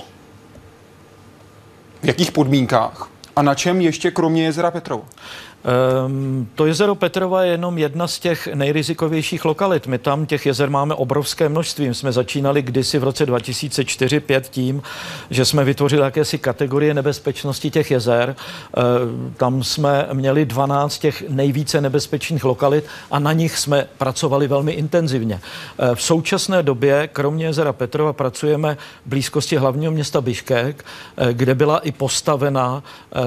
[2.01, 3.09] V jakých podmínkách?
[3.35, 5.03] A na čem ještě kromě jezera Petrova?
[6.05, 9.87] Um, to jezero Petrova je jenom jedna z těch nejrizikovějších lokalit.
[9.87, 11.87] My tam těch jezer máme obrovské množství.
[11.87, 14.81] My jsme začínali kdysi v roce 2004-2005 tím,
[15.29, 18.35] že jsme vytvořili jakési kategorie nebezpečnosti těch jezer.
[18.77, 18.83] Uh,
[19.37, 25.35] tam jsme měli 12 těch nejvíce nebezpečných lokalit a na nich jsme pracovali velmi intenzivně.
[25.79, 30.85] Uh, v současné době, kromě jezera Petrova, pracujeme v blízkosti hlavního města Biškek,
[31.21, 32.83] uh, kde byla i postavena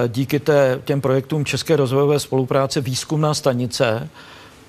[0.08, 4.08] díky té, těm projektům České rozvojové spolupráce výzkumná stanice,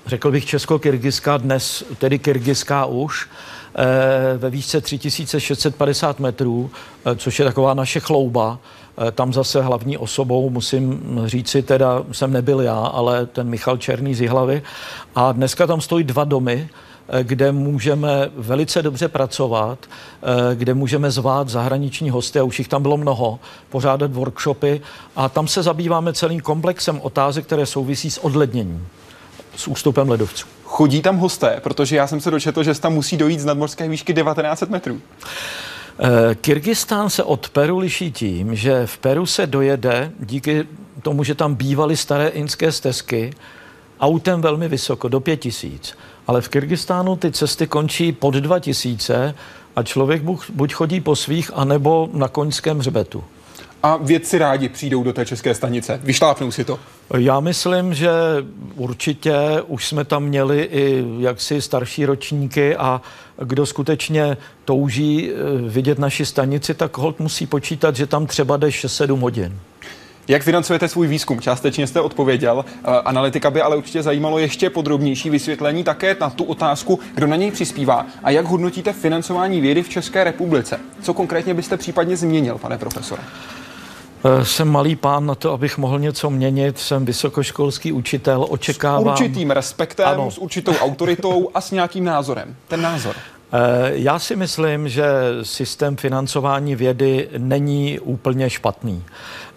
[0.06, 3.28] řekl bych česko-kyrgyzská, dnes tedy kyrgyzská už,
[3.74, 6.70] eh, ve výšce 3650 metrů,
[7.04, 8.58] eh, což je taková naše chlouba.
[8.58, 14.14] Eh, tam zase hlavní osobou, musím říci, teda jsem nebyl já, ale ten Michal Černý
[14.14, 14.62] z Jihlavy.
[15.14, 16.68] A dneska tam stojí dva domy,
[17.22, 19.78] kde můžeme velice dobře pracovat,
[20.54, 23.38] kde můžeme zvát zahraniční hosty, a už jich tam bylo mnoho,
[23.68, 24.80] pořádat workshopy
[25.16, 28.86] a tam se zabýváme celým komplexem otázek, které souvisí s odledněním,
[29.56, 30.46] s ústupem ledovců.
[30.64, 34.14] Chodí tam hosté, protože já jsem se dočetl, že tam musí dojít z nadmorské výšky
[34.14, 35.00] 1900 metrů.
[36.40, 40.66] Kyrgyzstán se od Peru liší tím, že v Peru se dojede díky
[41.02, 43.32] tomu, že tam bývaly staré inské stezky,
[44.00, 45.94] autem velmi vysoko, do 5000
[46.30, 49.34] ale v Kyrgyzstánu ty cesty končí pod 2000
[49.76, 50.22] a člověk
[50.52, 53.24] buď chodí po svých, anebo na koňském hřbetu.
[53.82, 56.00] A vědci rádi přijdou do té české stanice.
[56.02, 56.78] Vyšlápnou si to?
[57.18, 58.10] Já myslím, že
[58.74, 59.34] určitě
[59.66, 63.00] už jsme tam měli i jaksi starší ročníky a
[63.44, 65.34] kdo skutečně touží eh,
[65.68, 69.58] vidět naši stanici, tak hold musí počítat, že tam třeba jde 6-7 hodin.
[70.30, 71.40] Jak financujete svůj výzkum?
[71.40, 72.64] Částečně jste odpověděl.
[72.68, 77.36] Eh, analytika by ale určitě zajímalo ještě podrobnější vysvětlení také na tu otázku, kdo na
[77.36, 80.80] něj přispívá a jak hodnotíte financování vědy v České republice.
[81.02, 83.22] Co konkrétně byste případně změnil, pane profesore?
[84.24, 86.78] Eh, jsem malý pán na to, abych mohl něco měnit.
[86.78, 89.16] Jsem vysokoškolský učitel, očekávám...
[89.16, 90.30] S určitým respektem, ano.
[90.30, 92.56] s určitou autoritou a s nějakým názorem.
[92.68, 93.16] Ten názor.
[93.52, 95.04] Eh, já si myslím, že
[95.42, 99.04] systém financování vědy není úplně špatný.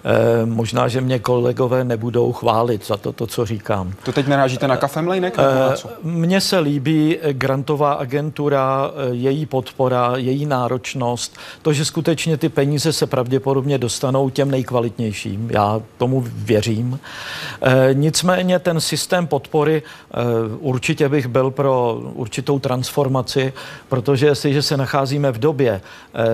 [0.05, 3.93] Eh, možná, že mě kolegové nebudou chválit za to, to co říkám.
[4.03, 5.35] To teď narážíte na kafemlejnek?
[5.37, 12.49] Eh, mně se líbí grantová agentura, eh, její podpora, její náročnost, to, že skutečně ty
[12.49, 15.49] peníze se pravděpodobně dostanou těm nejkvalitnějším.
[15.51, 16.99] Já tomu věřím.
[17.93, 19.83] Nicméně ten systém podpory
[20.59, 23.53] určitě bych byl pro určitou transformaci,
[23.89, 25.81] protože jestliže se nacházíme v době,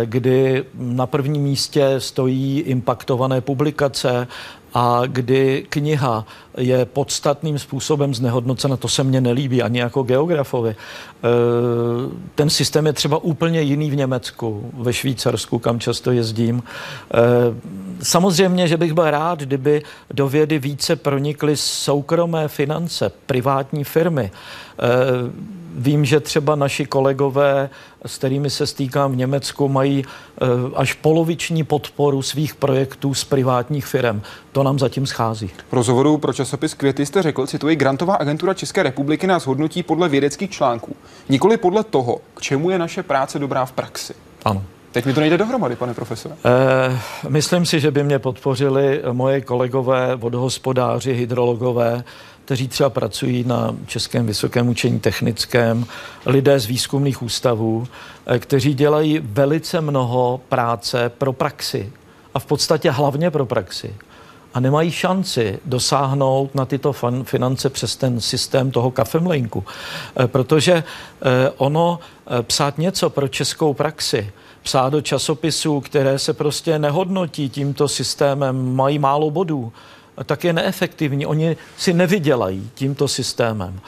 [0.05, 4.27] kdy na prvním místě stojí impaktované publikace, publikace
[4.73, 6.25] a kdy kniha
[6.57, 10.69] je podstatným způsobem znehodnocena, to se mně nelíbí ani jako geografovi.
[10.69, 10.75] E,
[12.35, 16.63] ten systém je třeba úplně jiný v Německu, ve Švýcarsku, kam často jezdím.
[16.63, 17.19] E,
[18.03, 19.83] samozřejmě, že bych byl rád, kdyby
[20.13, 24.31] do vědy více pronikly soukromé finance, privátní firmy.
[24.31, 27.69] E, Vím, že třeba naši kolegové,
[28.05, 30.45] s kterými se stýkám v Německu, mají eh,
[30.75, 34.21] až poloviční podporu svých projektů z privátních firm.
[34.51, 35.51] To nám zatím schází.
[35.69, 40.09] V rozhovoru pro časopis Květy jste řekl, cituji, Grantová agentura České republiky nás hodnotí podle
[40.09, 40.95] vědeckých článků,
[41.29, 44.13] nikoli podle toho, k čemu je naše práce dobrá v praxi.
[44.45, 44.63] Ano.
[44.91, 46.35] Teď mi to nejde dohromady, pane profesore.
[46.45, 52.03] E, myslím si, že by mě podpořili moje kolegové vodohospodáři, hydrologové,
[52.49, 55.85] kteří třeba pracují na Českém vysokém učení technickém,
[56.25, 57.87] lidé z výzkumných ústavů,
[58.25, 61.91] eh, kteří dělají velice mnoho práce pro praxi
[62.33, 63.95] a v podstatě hlavně pro praxi
[64.53, 66.93] a nemají šanci dosáhnout na tyto
[67.23, 69.63] finance přes ten systém toho kafemlinku.
[70.17, 71.99] Eh, protože eh, ono
[72.41, 74.31] psát něco pro českou praxi,
[74.63, 79.71] psát do časopisů, které se prostě nehodnotí tímto systémem, mají málo bodů,
[80.23, 81.25] tak je neefektivní.
[81.25, 83.79] Oni si nevydělají tímto systémem.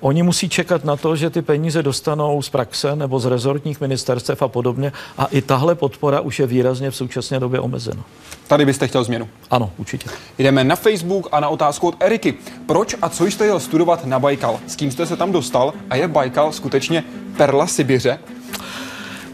[0.00, 4.42] Oni musí čekat na to, že ty peníze dostanou z praxe nebo z rezortních ministerstev
[4.42, 4.92] a podobně.
[5.18, 8.04] A i tahle podpora už je výrazně v současné době omezena.
[8.46, 9.28] Tady byste chtěl změnu.
[9.50, 10.10] Ano, určitě.
[10.38, 12.34] Jdeme na Facebook a na otázku od Eriky.
[12.66, 14.60] Proč a co jste jel studovat na Bajkal?
[14.66, 15.72] S kým jste se tam dostal?
[15.90, 17.04] A je Bajkal skutečně
[17.36, 18.18] perla Sibiře?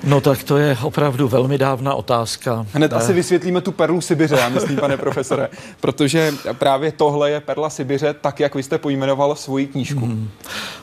[0.07, 2.67] No tak to je opravdu velmi dávná otázka.
[2.73, 5.49] Hned asi vysvětlíme tu perlu Sibiře, já myslím, pane profesore,
[5.81, 10.07] protože právě tohle je perla Sibiře, tak jak vy jste pojmenoval svoji knížku.
[10.07, 10.31] Hmm.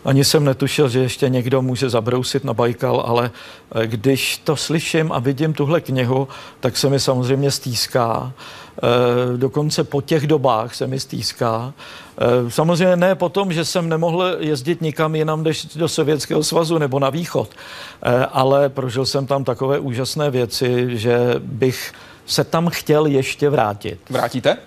[0.06, 3.32] Ani jsem netušil, že ještě někdo může zabrousit na Bajkal, ale
[3.76, 6.28] eh, když to slyším a vidím tuhle knihu,
[6.60, 8.34] tak se mi samozřejmě stýská.
[8.78, 11.74] Eh, dokonce po těch dobách se mi stýská.
[12.18, 17.00] Eh, samozřejmě ne potom, že jsem nemohl jezdit nikam jinam než do Sovětského svazu nebo
[17.00, 17.50] na východ,
[18.04, 21.94] eh, ale prožil jsem tam takové úžasné věci, že bych
[22.26, 24.00] se tam chtěl ještě vrátit.
[24.10, 24.58] Vrátíte?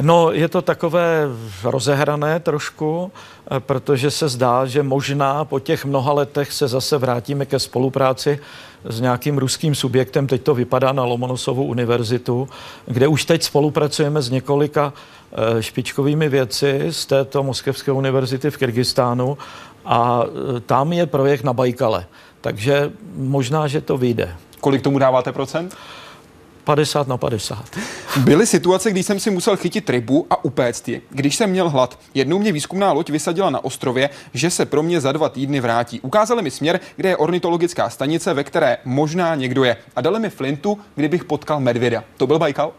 [0.00, 1.28] No, je to takové
[1.64, 3.12] rozehrané trošku,
[3.58, 8.38] protože se zdá, že možná po těch mnoha letech se zase vrátíme ke spolupráci
[8.84, 10.26] s nějakým ruským subjektem.
[10.26, 12.48] Teď to vypadá na Lomonosovu univerzitu,
[12.86, 14.92] kde už teď spolupracujeme s několika
[15.32, 19.38] eh, špičkovými věci z této Moskevské univerzity v Kyrgyzstánu
[19.84, 22.06] a eh, tam je projekt na Bajkale.
[22.40, 24.36] Takže možná, že to vyjde.
[24.60, 25.76] Kolik tomu dáváte procent?
[26.64, 27.64] 50 na 50.
[28.24, 31.98] Byly situace, kdy jsem si musel chytit rybu a upéct ji, když jsem měl hlad.
[32.14, 36.00] Jednou mě výzkumná loď vysadila na ostrově, že se pro mě za dva týdny vrátí.
[36.00, 39.76] Ukázali mi směr, kde je ornitologická stanice, ve které možná někdo je.
[39.96, 42.04] A dali mi flintu, kdybych potkal medvěda.
[42.16, 42.72] To byl Bajkal?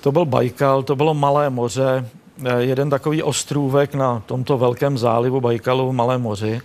[0.00, 2.06] To byl Bajkal, to bylo Malé moře,
[2.44, 6.60] eh, jeden takový ostrůvek na tomto velkém zálivu Bajkalu v Malém moři.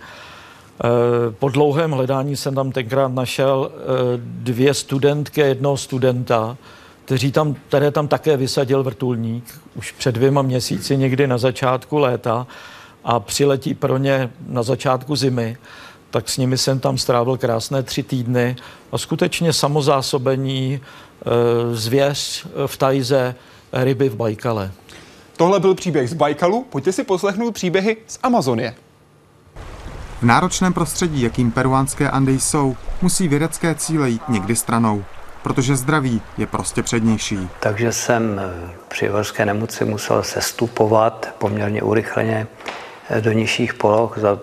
[0.84, 3.76] Eh, po dlouhém hledání jsem tam tenkrát našel eh,
[4.16, 6.56] dvě studentky a jednoho studenta,
[7.04, 12.46] kteří tam, které tam také vysadil vrtulník už před dvěma měsíci, někdy na začátku léta
[13.04, 15.56] a přiletí pro ně na začátku zimy,
[16.10, 18.56] tak s nimi jsem tam strávil krásné tři týdny
[18.92, 21.30] a skutečně samozásobení eh,
[21.74, 23.34] zvěř v Tajze,
[23.72, 24.70] ryby v Bajkale.
[25.36, 28.74] Tohle byl příběh z Bajkalu, pojďte si poslechnout příběhy z Amazonie.
[30.18, 35.04] V náročném prostředí, jakým peruánské Andy jsou, musí vědecké cíle jít někdy stranou,
[35.42, 37.48] protože zdraví je prostě přednější.
[37.60, 42.46] Takže jsem eh, při horské nemoci musel sestupovat poměrně urychleně
[43.10, 44.38] eh, do nižších poloh za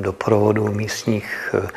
[0.00, 1.68] doprovodu místních eh,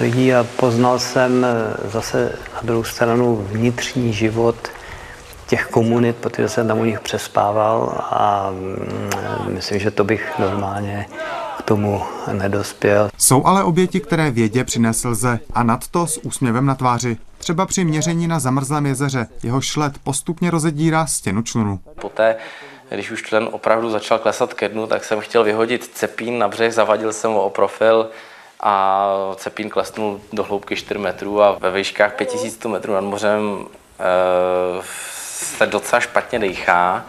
[0.00, 1.46] lidí a poznal jsem
[1.84, 4.68] zase na druhou stranu vnitřní život
[5.46, 11.06] těch komunit, protože jsem tam u nich přespával a mm, myslím, že to bych normálně
[11.62, 12.02] k tomu
[12.32, 13.10] nedospěl.
[13.18, 17.16] Jsou ale oběti, které vědě přinést lze a nadto s úsměvem na tváři.
[17.38, 19.26] Třeba při měření na zamrzlém jezeře.
[19.42, 21.80] Jeho šlet postupně rozedírá stěnu člunu.
[22.00, 22.36] Poté
[22.90, 26.74] když už člen opravdu začal klesat ke dnu, tak jsem chtěl vyhodit cepín na břeh,
[26.74, 28.10] zavadil jsem ho o profil
[28.60, 29.06] a
[29.36, 33.66] cepín klesnul do hloubky 4 metrů a ve výškách 5100 metrů nad mořem
[34.00, 34.82] e,
[35.22, 37.06] se docela špatně dechá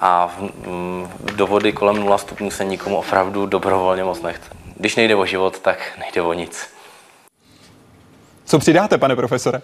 [0.00, 4.50] a v, v, do vody kolem 0 stupňů se nikomu opravdu dobrovolně moc nechce.
[4.76, 6.66] Když nejde o život, tak nejde o nic.
[8.44, 9.62] Co přidáte, pane profesore?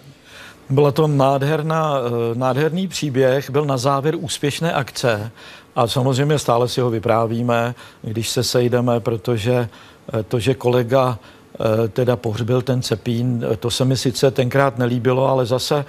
[0.71, 5.31] Byla to nádherná, eh, nádherný příběh, byl na závěr úspěšné akce
[5.77, 9.69] a samozřejmě stále si ho vyprávíme, když se sejdeme, protože
[10.13, 15.29] eh, to, že kolega eh, teda pohřbil ten cepín, to se mi sice tenkrát nelíbilo,
[15.29, 15.85] ale zase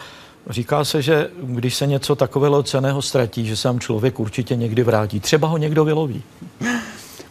[0.50, 4.84] Říká se, že když se něco takového ceného ztratí, že se vám člověk určitě někdy
[4.84, 5.20] vrátí.
[5.20, 6.24] Třeba ho někdo vyloví.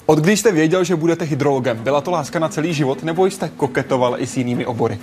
[0.07, 3.49] Od když jste věděl, že budete hydrologem, byla to láska na celý život, nebo jste
[3.49, 4.99] koketoval i s jinými obory?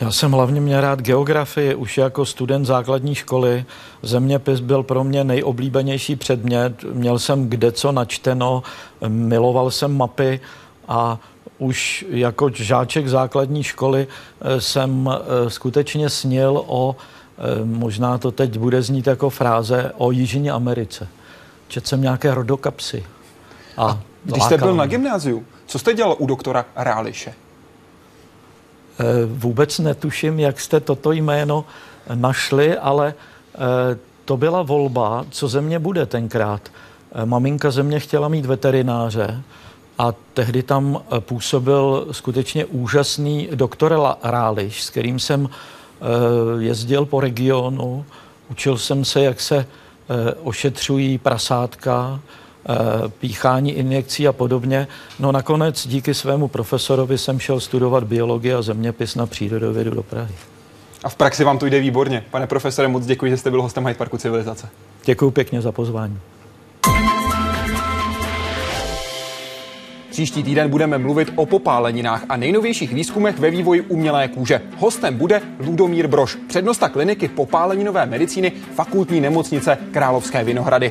[0.00, 3.64] Já jsem hlavně měl rád geografii, už jako student základní školy.
[4.02, 6.84] Zeměpis byl pro mě nejoblíbenější předmět.
[6.92, 8.62] Měl jsem kde co načteno,
[9.08, 10.40] miloval jsem mapy
[10.88, 11.18] a
[11.58, 14.06] už jako žáček základní školy
[14.40, 16.96] eh, jsem eh, skutečně snil o,
[17.38, 21.08] eh, možná to teď bude znít jako fráze, o Jižní Americe.
[21.68, 23.04] Četl jsem nějaké rodokapsy.
[23.76, 27.34] A, a když jste byl na gymnáziu, co jste dělal u doktora Ráliše?
[29.26, 31.64] Vůbec netuším, jak jste toto jméno
[32.14, 33.14] našli, ale
[34.24, 36.68] to byla volba, co ze mě bude tenkrát.
[37.24, 39.42] Maminka ze mě chtěla mít veterináře,
[40.00, 46.04] a tehdy tam eh, působil skutečně úžasný doktor Ráliš, s kterým jsem eh,
[46.62, 48.04] jezdil po regionu.
[48.50, 52.20] Učil jsem se, jak se eh, ošetřují prasátka,
[53.18, 54.88] píchání injekcí a podobně.
[55.18, 60.34] No nakonec díky svému profesorovi jsem šel studovat biologii a zeměpis na přírodovědu do Prahy.
[61.04, 62.24] A v praxi vám to jde výborně.
[62.30, 64.68] Pane profesore, moc děkuji, že jste byl hostem Hyde Parku Civilizace.
[65.04, 66.18] Děkuji pěkně za pozvání.
[70.10, 74.60] Příští týden budeme mluvit o popáleninách a nejnovějších výzkumech ve vývoji umělé kůže.
[74.76, 80.90] Hostem bude Ludomír Broš, přednosta kliniky popáleninové medicíny fakultní nemocnice Královské Vinohrady.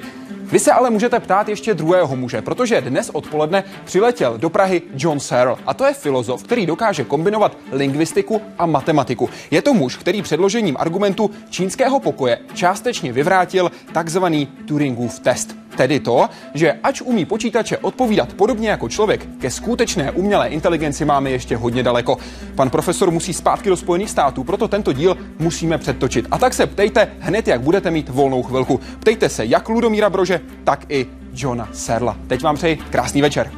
[0.52, 5.20] Vy se ale můžete ptát ještě druhého muže, protože dnes odpoledne přiletěl do Prahy John
[5.20, 5.56] Searle.
[5.66, 9.30] A to je filozof, který dokáže kombinovat lingvistiku a matematiku.
[9.52, 15.56] Je to muž, který předložením argumentu čínského pokoje částečně vyvrátil takzvaný Turingův test.
[15.80, 21.32] Tedy to, že ač umí počítače odpovídat podobně jako člověk, ke skutečné umělé inteligenci máme
[21.32, 22.18] ještě hodně daleko.
[22.56, 26.28] Pan profesor musí zpátky do Spojených států, proto tento díl musíme předtočit.
[26.32, 28.80] A tak se ptejte hned, jak budete mít volnou chvilku.
[29.00, 32.18] Ptejte se jak Ludomíra Brože, tak i Johna Serla.
[32.28, 33.52] Teď vám přeji krásný večer.